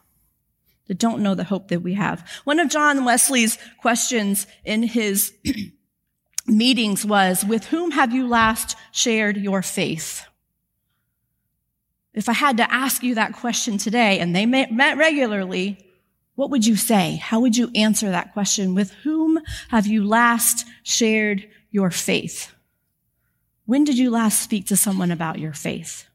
That 0.88 1.00
don't 1.00 1.24
know 1.24 1.34
the 1.34 1.46
hope 1.46 1.70
that 1.70 1.82
we 1.82 1.96
have. 1.96 2.28
One 2.44 2.60
of 2.60 2.70
John 2.70 3.04
Wesley's 3.04 3.58
questions 3.82 4.46
in 4.64 4.84
his 4.84 5.34
meetings 6.46 7.04
was, 7.04 7.44
with 7.44 7.66
whom 7.66 7.90
have 7.90 8.14
you 8.14 8.28
last 8.28 8.78
shared 8.92 9.38
your 9.38 9.64
faith? 9.64 10.24
If 12.16 12.30
I 12.30 12.34
had 12.34 12.58
to 12.58 12.74
ask 12.74 13.04
you 13.04 13.16
that 13.16 13.34
question 13.34 13.78
today 13.78 14.20
and 14.20 14.34
they 14.34 14.46
met 14.46 14.98
regularly, 14.98 15.78
what 16.36 16.50
would 16.50 16.66
you 16.66 16.78
say? 16.78 17.18
How 17.18 17.42
would 17.42 17.58
you 17.58 17.70
answer 17.76 18.10
that 18.10 18.34
question? 18.34 18.74
With 18.74 18.92
whom 19.04 19.40
have 19.70 19.86
you 19.86 20.06
last 20.06 20.66
shared 20.84 21.48
your 21.72 21.92
faith? 21.92 22.54
When 23.66 23.84
did 23.84 23.98
you 23.98 24.10
last 24.10 24.42
speak 24.42 24.66
to 24.68 24.78
someone 24.78 25.12
about 25.12 25.40
your 25.40 25.54
faith? 25.54 26.08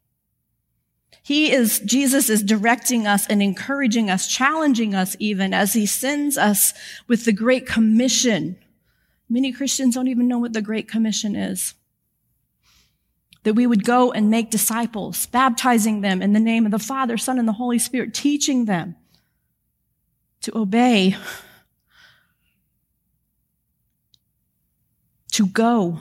He 1.23 1.53
is, 1.53 1.81
Jesus 1.81 2.31
is 2.31 2.43
directing 2.43 3.07
us 3.07 3.27
and 3.27 3.43
encouraging 3.43 4.09
us, 4.09 4.27
challenging 4.27 4.95
us 4.95 5.17
even 5.19 5.53
as 5.53 5.75
he 5.75 5.85
sends 5.85 6.39
us 6.39 6.73
with 7.09 7.27
the 7.27 7.33
Great 7.33 7.67
Commission. 7.67 8.57
Many 9.29 9.53
Christians 9.53 9.95
don't 9.95 10.09
even 10.09 10.29
know 10.29 10.39
what 10.39 10.55
the 10.55 10.63
Great 10.63 10.89
Commission 10.89 11.37
is 11.37 11.75
that 13.43 13.55
we 13.55 13.67
would 13.67 13.85
go 13.85 14.13
and 14.13 14.31
make 14.31 14.51
disciples, 14.51 15.27
baptizing 15.27 16.01
them 16.01 16.21
in 16.21 16.33
the 16.33 16.41
name 16.41 16.67
of 16.67 16.73
the 16.73 16.79
Father, 16.79 17.17
Son, 17.17 17.39
and 17.39 17.49
the 17.49 17.53
Holy 17.53 17.79
Spirit, 17.79 18.13
teaching 18.13 18.67
them 18.67 18.97
to 20.43 20.57
obey, 20.57 21.17
to 25.33 25.47
go, 25.47 25.99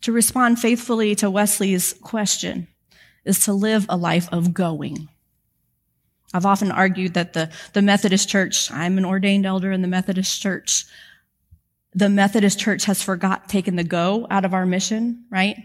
to 0.00 0.12
respond 0.12 0.58
faithfully 0.58 1.14
to 1.14 1.30
Wesley's 1.30 1.92
question 2.02 2.66
is 3.24 3.40
to 3.44 3.52
live 3.52 3.86
a 3.88 3.96
life 3.96 4.28
of 4.32 4.52
going. 4.52 5.08
I've 6.34 6.46
often 6.46 6.72
argued 6.72 7.14
that 7.14 7.34
the, 7.34 7.50
the 7.72 7.82
Methodist 7.82 8.28
Church, 8.28 8.70
I'm 8.70 8.98
an 8.98 9.04
ordained 9.04 9.46
elder 9.46 9.70
in 9.70 9.82
the 9.82 9.88
Methodist 9.88 10.40
Church, 10.40 10.86
the 11.94 12.08
Methodist 12.08 12.58
Church 12.58 12.84
has 12.84 13.02
forgot 13.02 13.48
taken 13.48 13.76
the 13.76 13.84
go 13.84 14.26
out 14.30 14.44
of 14.44 14.54
our 14.54 14.66
mission, 14.66 15.24
right? 15.30 15.56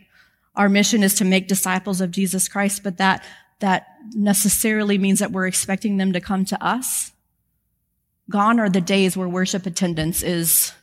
Our 0.55 0.69
mission 0.69 1.03
is 1.03 1.15
to 1.15 1.25
make 1.25 1.47
disciples 1.47 2.01
of 2.01 2.11
Jesus 2.11 2.47
Christ, 2.47 2.83
but 2.83 2.97
that, 2.97 3.23
that 3.59 3.87
necessarily 4.13 4.97
means 4.97 5.19
that 5.19 5.31
we're 5.31 5.47
expecting 5.47 5.97
them 5.97 6.13
to 6.13 6.21
come 6.21 6.45
to 6.45 6.63
us. 6.63 7.11
Gone 8.29 8.59
are 8.59 8.69
the 8.69 8.81
days 8.81 9.15
where 9.15 9.29
worship 9.29 9.65
attendance 9.65 10.21
is 10.21 10.73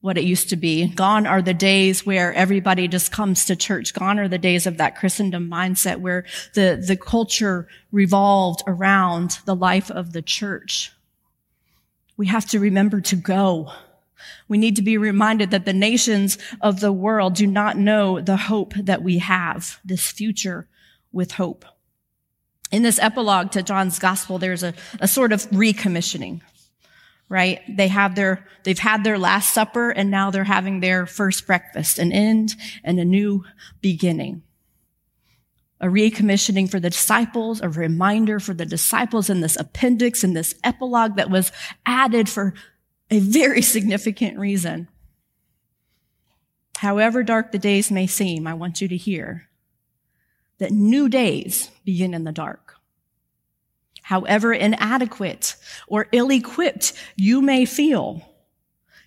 what 0.00 0.18
it 0.18 0.24
used 0.24 0.48
to 0.50 0.56
be. 0.56 0.88
Gone 0.88 1.26
are 1.26 1.42
the 1.42 1.54
days 1.54 2.06
where 2.06 2.32
everybody 2.32 2.88
just 2.88 3.12
comes 3.12 3.44
to 3.46 3.56
church. 3.56 3.94
Gone 3.94 4.18
are 4.18 4.28
the 4.28 4.38
days 4.38 4.66
of 4.66 4.78
that 4.78 4.96
Christendom 4.96 5.50
mindset 5.50 5.98
where 5.98 6.24
the, 6.54 6.82
the 6.84 6.96
culture 6.96 7.68
revolved 7.92 8.62
around 8.66 9.38
the 9.44 9.56
life 9.56 9.90
of 9.90 10.12
the 10.12 10.22
church. 10.22 10.92
We 12.16 12.26
have 12.26 12.46
to 12.46 12.60
remember 12.60 13.00
to 13.02 13.16
go 13.16 13.72
we 14.48 14.58
need 14.58 14.76
to 14.76 14.82
be 14.82 14.98
reminded 14.98 15.50
that 15.50 15.64
the 15.64 15.72
nations 15.72 16.38
of 16.60 16.80
the 16.80 16.92
world 16.92 17.34
do 17.34 17.46
not 17.46 17.76
know 17.76 18.20
the 18.20 18.36
hope 18.36 18.74
that 18.74 19.02
we 19.02 19.18
have, 19.18 19.80
this 19.84 20.10
future 20.10 20.68
with 21.12 21.32
hope. 21.32 21.64
In 22.70 22.82
this 22.82 22.98
epilogue 22.98 23.52
to 23.52 23.62
John's 23.62 23.98
gospel, 23.98 24.38
there's 24.38 24.62
a, 24.62 24.74
a 25.00 25.08
sort 25.08 25.32
of 25.32 25.48
recommissioning, 25.50 26.42
right? 27.28 27.60
They 27.68 27.88
have 27.88 28.14
their, 28.14 28.46
they've 28.64 28.78
had 28.78 29.04
their 29.04 29.18
last 29.18 29.54
supper 29.54 29.90
and 29.90 30.10
now 30.10 30.30
they're 30.30 30.44
having 30.44 30.80
their 30.80 31.06
first 31.06 31.46
breakfast, 31.46 31.98
an 31.98 32.12
end 32.12 32.54
and 32.84 33.00
a 33.00 33.04
new 33.04 33.44
beginning. 33.80 34.42
A 35.80 35.86
recommissioning 35.86 36.68
for 36.68 36.80
the 36.80 36.90
disciples, 36.90 37.60
a 37.60 37.68
reminder 37.68 38.40
for 38.40 38.52
the 38.52 38.66
disciples 38.66 39.30
in 39.30 39.40
this 39.40 39.56
appendix 39.56 40.24
and 40.24 40.36
this 40.36 40.54
epilogue 40.64 41.16
that 41.16 41.30
was 41.30 41.52
added 41.86 42.28
for 42.28 42.52
a 43.10 43.18
very 43.18 43.62
significant 43.62 44.38
reason. 44.38 44.88
However 46.78 47.22
dark 47.22 47.52
the 47.52 47.58
days 47.58 47.90
may 47.90 48.06
seem, 48.06 48.46
I 48.46 48.54
want 48.54 48.80
you 48.80 48.88
to 48.88 48.96
hear 48.96 49.48
that 50.58 50.70
new 50.70 51.08
days 51.08 51.70
begin 51.84 52.14
in 52.14 52.24
the 52.24 52.32
dark. 52.32 52.76
However 54.02 54.52
inadequate 54.52 55.56
or 55.86 56.08
ill-equipped 56.12 56.92
you 57.16 57.42
may 57.42 57.64
feel, 57.64 58.22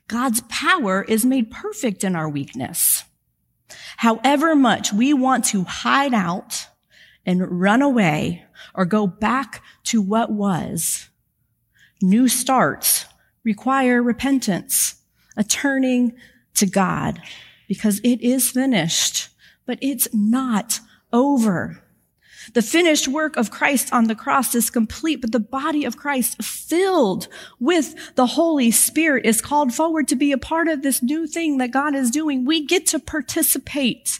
God's 0.07 0.41
power 0.49 1.03
is 1.03 1.25
made 1.25 1.49
perfect 1.49 2.03
in 2.03 2.15
our 2.15 2.29
weakness. 2.29 3.03
However 3.97 4.55
much 4.55 4.91
we 4.91 5.13
want 5.13 5.45
to 5.45 5.63
hide 5.63 6.13
out 6.13 6.67
and 7.25 7.61
run 7.61 7.81
away 7.81 8.45
or 8.75 8.85
go 8.85 9.07
back 9.07 9.63
to 9.85 10.01
what 10.01 10.31
was. 10.31 11.09
New 12.01 12.27
starts 12.27 13.05
require 13.43 14.01
repentance, 14.01 14.95
a 15.35 15.43
turning 15.43 16.13
to 16.55 16.65
God, 16.65 17.21
because 17.67 17.99
it 18.03 18.21
is 18.21 18.51
finished, 18.51 19.29
but 19.65 19.77
it's 19.81 20.07
not 20.13 20.79
over. 21.13 21.83
The 22.53 22.61
finished 22.61 23.07
work 23.07 23.37
of 23.37 23.51
Christ 23.51 23.93
on 23.93 24.05
the 24.05 24.15
cross 24.15 24.55
is 24.55 24.69
complete, 24.69 25.21
but 25.21 25.31
the 25.31 25.39
body 25.39 25.85
of 25.85 25.95
Christ 25.95 26.41
filled 26.43 27.27
with 27.59 28.15
the 28.15 28.25
Holy 28.25 28.71
Spirit 28.71 29.25
is 29.25 29.41
called 29.41 29.73
forward 29.73 30.07
to 30.09 30.15
be 30.15 30.31
a 30.31 30.37
part 30.37 30.67
of 30.67 30.81
this 30.81 31.03
new 31.03 31.27
thing 31.27 31.59
that 31.59 31.71
God 31.71 31.95
is 31.95 32.09
doing. 32.09 32.43
We 32.43 32.65
get 32.65 32.87
to 32.87 32.99
participate 32.99 34.19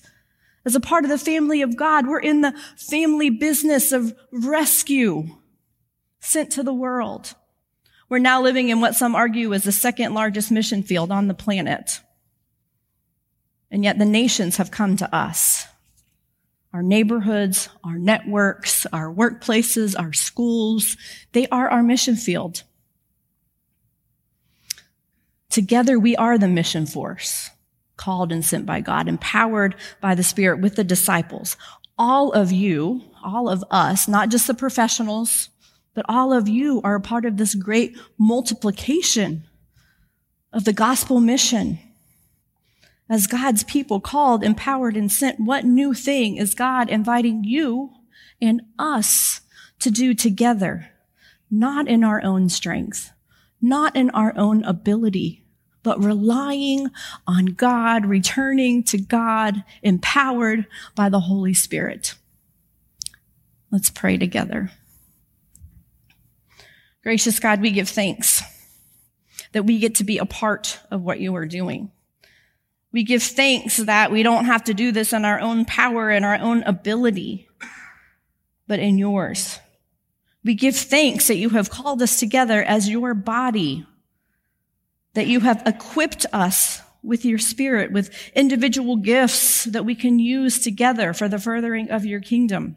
as 0.66 0.76
a 0.76 0.80
part 0.80 1.04
of 1.04 1.10
the 1.10 1.18
family 1.18 1.62
of 1.62 1.76
God. 1.76 2.08
We're 2.08 2.20
in 2.20 2.42
the 2.42 2.54
family 2.78 3.30
business 3.30 3.92
of 3.92 4.14
rescue 4.32 5.38
sent 6.20 6.52
to 6.52 6.64
the 6.64 6.74
world. 6.74 7.34
We're 8.12 8.20
now 8.20 8.42
living 8.42 8.68
in 8.68 8.82
what 8.82 8.96
some 8.96 9.16
argue 9.16 9.54
is 9.54 9.64
the 9.64 9.72
second 9.72 10.14
largest 10.14 10.52
mission 10.52 10.84
field 10.84 11.14
on 11.14 11.30
the 11.30 11.34
planet. 11.34 12.02
And 13.72 13.86
yet 13.86 14.00
the 14.00 14.06
nations 14.06 14.58
have 14.58 14.70
come 14.70 14.98
to 14.98 15.16
us. 15.16 15.66
Our 16.74 16.84
neighborhoods, 16.84 17.70
our 17.86 17.98
networks, 17.98 18.86
our 18.88 19.10
workplaces, 19.10 19.98
our 19.98 20.12
schools, 20.12 20.98
they 21.32 21.48
are 21.48 21.70
our 21.70 21.82
mission 21.82 22.18
field. 22.18 22.64
Together 25.50 25.98
we 25.98 26.14
are 26.18 26.38
the 26.38 26.50
mission 26.50 26.86
force, 26.86 27.50
called 27.96 28.34
and 28.34 28.44
sent 28.44 28.66
by 28.66 28.82
God, 28.82 29.08
empowered 29.08 29.74
by 30.02 30.16
the 30.16 30.24
Spirit 30.24 30.60
with 30.60 30.76
the 30.76 30.84
disciples. 30.84 31.56
All 31.98 32.34
of 32.34 32.52
you, 32.52 33.04
all 33.24 33.48
of 33.48 33.64
us, 33.72 34.10
not 34.10 34.28
just 34.28 34.48
the 34.48 34.54
professionals, 34.54 35.48
but 35.94 36.06
all 36.08 36.34
of 36.34 36.48
you 36.48 36.82
are 36.84 36.96
a 36.96 37.02
part 37.02 37.26
of 37.26 37.38
this 37.38 37.56
great 37.56 37.98
multiplication 38.18 39.44
of 40.54 40.64
the 40.66 40.74
gospel 40.74 41.20
mission 41.20 41.80
as 43.10 43.28
God's 43.28 43.64
people 43.66 44.00
called, 44.00 44.42
empowered, 44.42 44.96
and 44.96 45.12
sent, 45.12 45.38
what 45.38 45.66
new 45.66 45.94
thing 45.94 46.38
is 46.38 46.56
God 46.56 46.90
inviting 46.90 47.44
you 47.44 47.92
and 48.42 48.62
us 48.80 49.42
to 49.80 49.92
do 49.92 50.14
together? 50.14 50.92
Not 51.50 51.90
in 51.90 52.06
our 52.06 52.24
own 52.24 52.48
strength, 52.48 53.12
not 53.62 53.98
in 53.98 54.10
our 54.12 54.34
own 54.38 54.64
ability, 54.64 55.44
but 55.84 56.02
relying 56.02 56.90
on 57.28 57.48
God, 57.48 58.06
returning 58.06 58.82
to 58.84 58.98
God, 58.98 59.64
empowered 59.84 60.66
by 60.96 61.10
the 61.10 61.20
Holy 61.22 61.54
Spirit. 61.54 62.16
Let's 63.72 63.90
pray 63.90 64.18
together. 64.18 64.72
Gracious 67.04 67.40
God, 67.40 67.62
we 67.62 67.72
give 67.72 67.90
thanks 67.90 68.44
that 69.54 69.64
we 69.64 69.80
get 69.80 69.96
to 69.96 70.04
be 70.04 70.18
a 70.18 70.26
part 70.26 70.80
of 70.92 71.02
what 71.02 71.20
you 71.20 71.36
are 71.36 71.46
doing. 71.46 71.92
We 72.92 73.04
give 73.04 73.24
thanks 73.24 73.78
that 73.78 74.12
we 74.12 74.22
don't 74.24 74.46
have 74.46 74.66
to 74.66 74.74
do 74.74 74.92
this 74.92 75.14
in 75.14 75.26
our 75.26 75.40
own 75.40 75.66
power 75.66 76.10
and 76.10 76.26
our 76.26 76.36
own 76.36 76.64
ability, 76.64 77.48
but 78.68 78.80
in 78.80 78.98
yours. 78.98 79.60
We 80.44 80.56
give 80.56 80.76
thanks 80.76 81.28
that 81.28 81.38
you 81.38 81.50
have 81.50 81.70
called 81.70 82.02
us 82.02 82.20
together 82.20 82.64
as 82.64 82.90
your 82.90 83.14
body, 83.14 83.86
that 85.14 85.28
you 85.28 85.40
have 85.42 85.64
equipped 85.66 86.26
us 86.34 86.82
with 87.04 87.26
your 87.26 87.40
spirit, 87.40 87.92
with 87.92 88.12
individual 88.36 88.96
gifts 88.98 89.64
that 89.66 89.86
we 89.86 89.96
can 89.96 90.20
use 90.20 90.60
together 90.60 91.14
for 91.14 91.28
the 91.28 91.40
furthering 91.40 91.90
of 91.90 92.06
your 92.06 92.20
kingdom. 92.20 92.76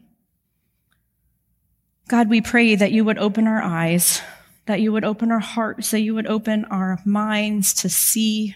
God, 2.07 2.29
we 2.29 2.41
pray 2.41 2.75
that 2.75 2.91
you 2.91 3.03
would 3.03 3.17
open 3.17 3.47
our 3.47 3.61
eyes, 3.61 4.21
that 4.67 4.79
you 4.79 4.91
would 4.91 5.03
open 5.03 5.31
our 5.31 5.39
hearts, 5.39 5.91
that 5.91 6.01
you 6.01 6.13
would 6.13 6.27
open 6.27 6.65
our 6.65 6.99
minds 7.03 7.73
to 7.75 7.89
see 7.89 8.55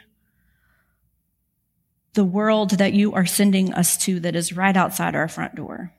the 2.13 2.25
world 2.25 2.71
that 2.71 2.93
you 2.93 3.13
are 3.13 3.25
sending 3.25 3.73
us 3.73 3.97
to 3.97 4.19
that 4.19 4.35
is 4.35 4.53
right 4.53 4.75
outside 4.75 5.15
our 5.15 5.27
front 5.27 5.55
door. 5.55 5.93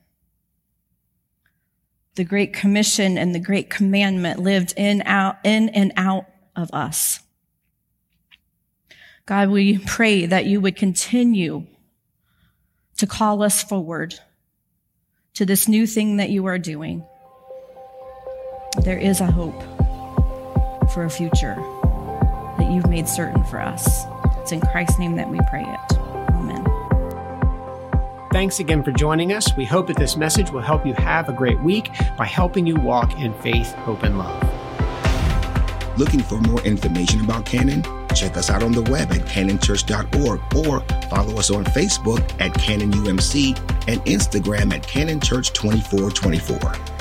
The 2.15 2.23
Great 2.23 2.53
Commission 2.53 3.17
and 3.17 3.33
the 3.33 3.39
Great 3.39 3.69
Commandment 3.69 4.39
lived 4.39 4.73
in, 4.77 5.01
out, 5.05 5.37
in 5.43 5.69
and 5.69 5.93
out 5.95 6.25
of 6.55 6.69
us. 6.73 7.19
God, 9.25 9.49
we 9.49 9.77
pray 9.77 10.25
that 10.25 10.45
you 10.45 10.59
would 10.61 10.75
continue 10.75 11.67
to 12.97 13.07
call 13.07 13.43
us 13.43 13.63
forward 13.63 14.15
to 15.33 15.45
this 15.45 15.67
new 15.67 15.87
thing 15.87 16.17
that 16.17 16.29
you 16.29 16.45
are 16.45 16.59
doing. 16.59 17.05
There 18.79 18.97
is 18.97 19.19
a 19.19 19.25
hope 19.25 19.61
for 20.91 21.03
a 21.03 21.09
future 21.09 21.55
that 22.57 22.71
you've 22.71 22.89
made 22.89 23.07
certain 23.07 23.43
for 23.43 23.61
us. 23.61 24.05
It's 24.37 24.53
in 24.53 24.61
Christ's 24.61 24.97
name 24.97 25.15
that 25.17 25.29
we 25.29 25.39
pray 25.49 25.63
it. 25.63 25.97
Amen. 26.33 26.65
Thanks 28.31 28.59
again 28.59 28.81
for 28.81 28.91
joining 28.91 29.33
us. 29.33 29.55
We 29.57 29.65
hope 29.65 29.87
that 29.87 29.97
this 29.97 30.15
message 30.15 30.51
will 30.51 30.61
help 30.61 30.85
you 30.85 30.93
have 30.93 31.27
a 31.27 31.33
great 31.33 31.59
week 31.61 31.91
by 32.17 32.25
helping 32.25 32.65
you 32.65 32.75
walk 32.75 33.19
in 33.19 33.33
faith, 33.41 33.73
hope, 33.73 34.03
and 34.03 34.17
love. 34.17 34.41
Looking 35.97 36.21
for 36.21 36.39
more 36.39 36.61
information 36.61 37.19
about 37.21 37.45
Cannon? 37.45 37.83
Check 38.15 38.37
us 38.37 38.49
out 38.49 38.63
on 38.63 38.71
the 38.71 38.83
web 38.83 39.11
at 39.11 39.19
cannonchurch.org 39.21 40.55
or 40.55 40.79
follow 41.09 41.37
us 41.37 41.51
on 41.51 41.65
Facebook 41.65 42.21
at 42.41 42.53
CannonUMC 42.53 43.57
and 43.87 43.99
Instagram 44.05 44.73
at 44.73 44.83
CannonChurch2424. 44.83 47.00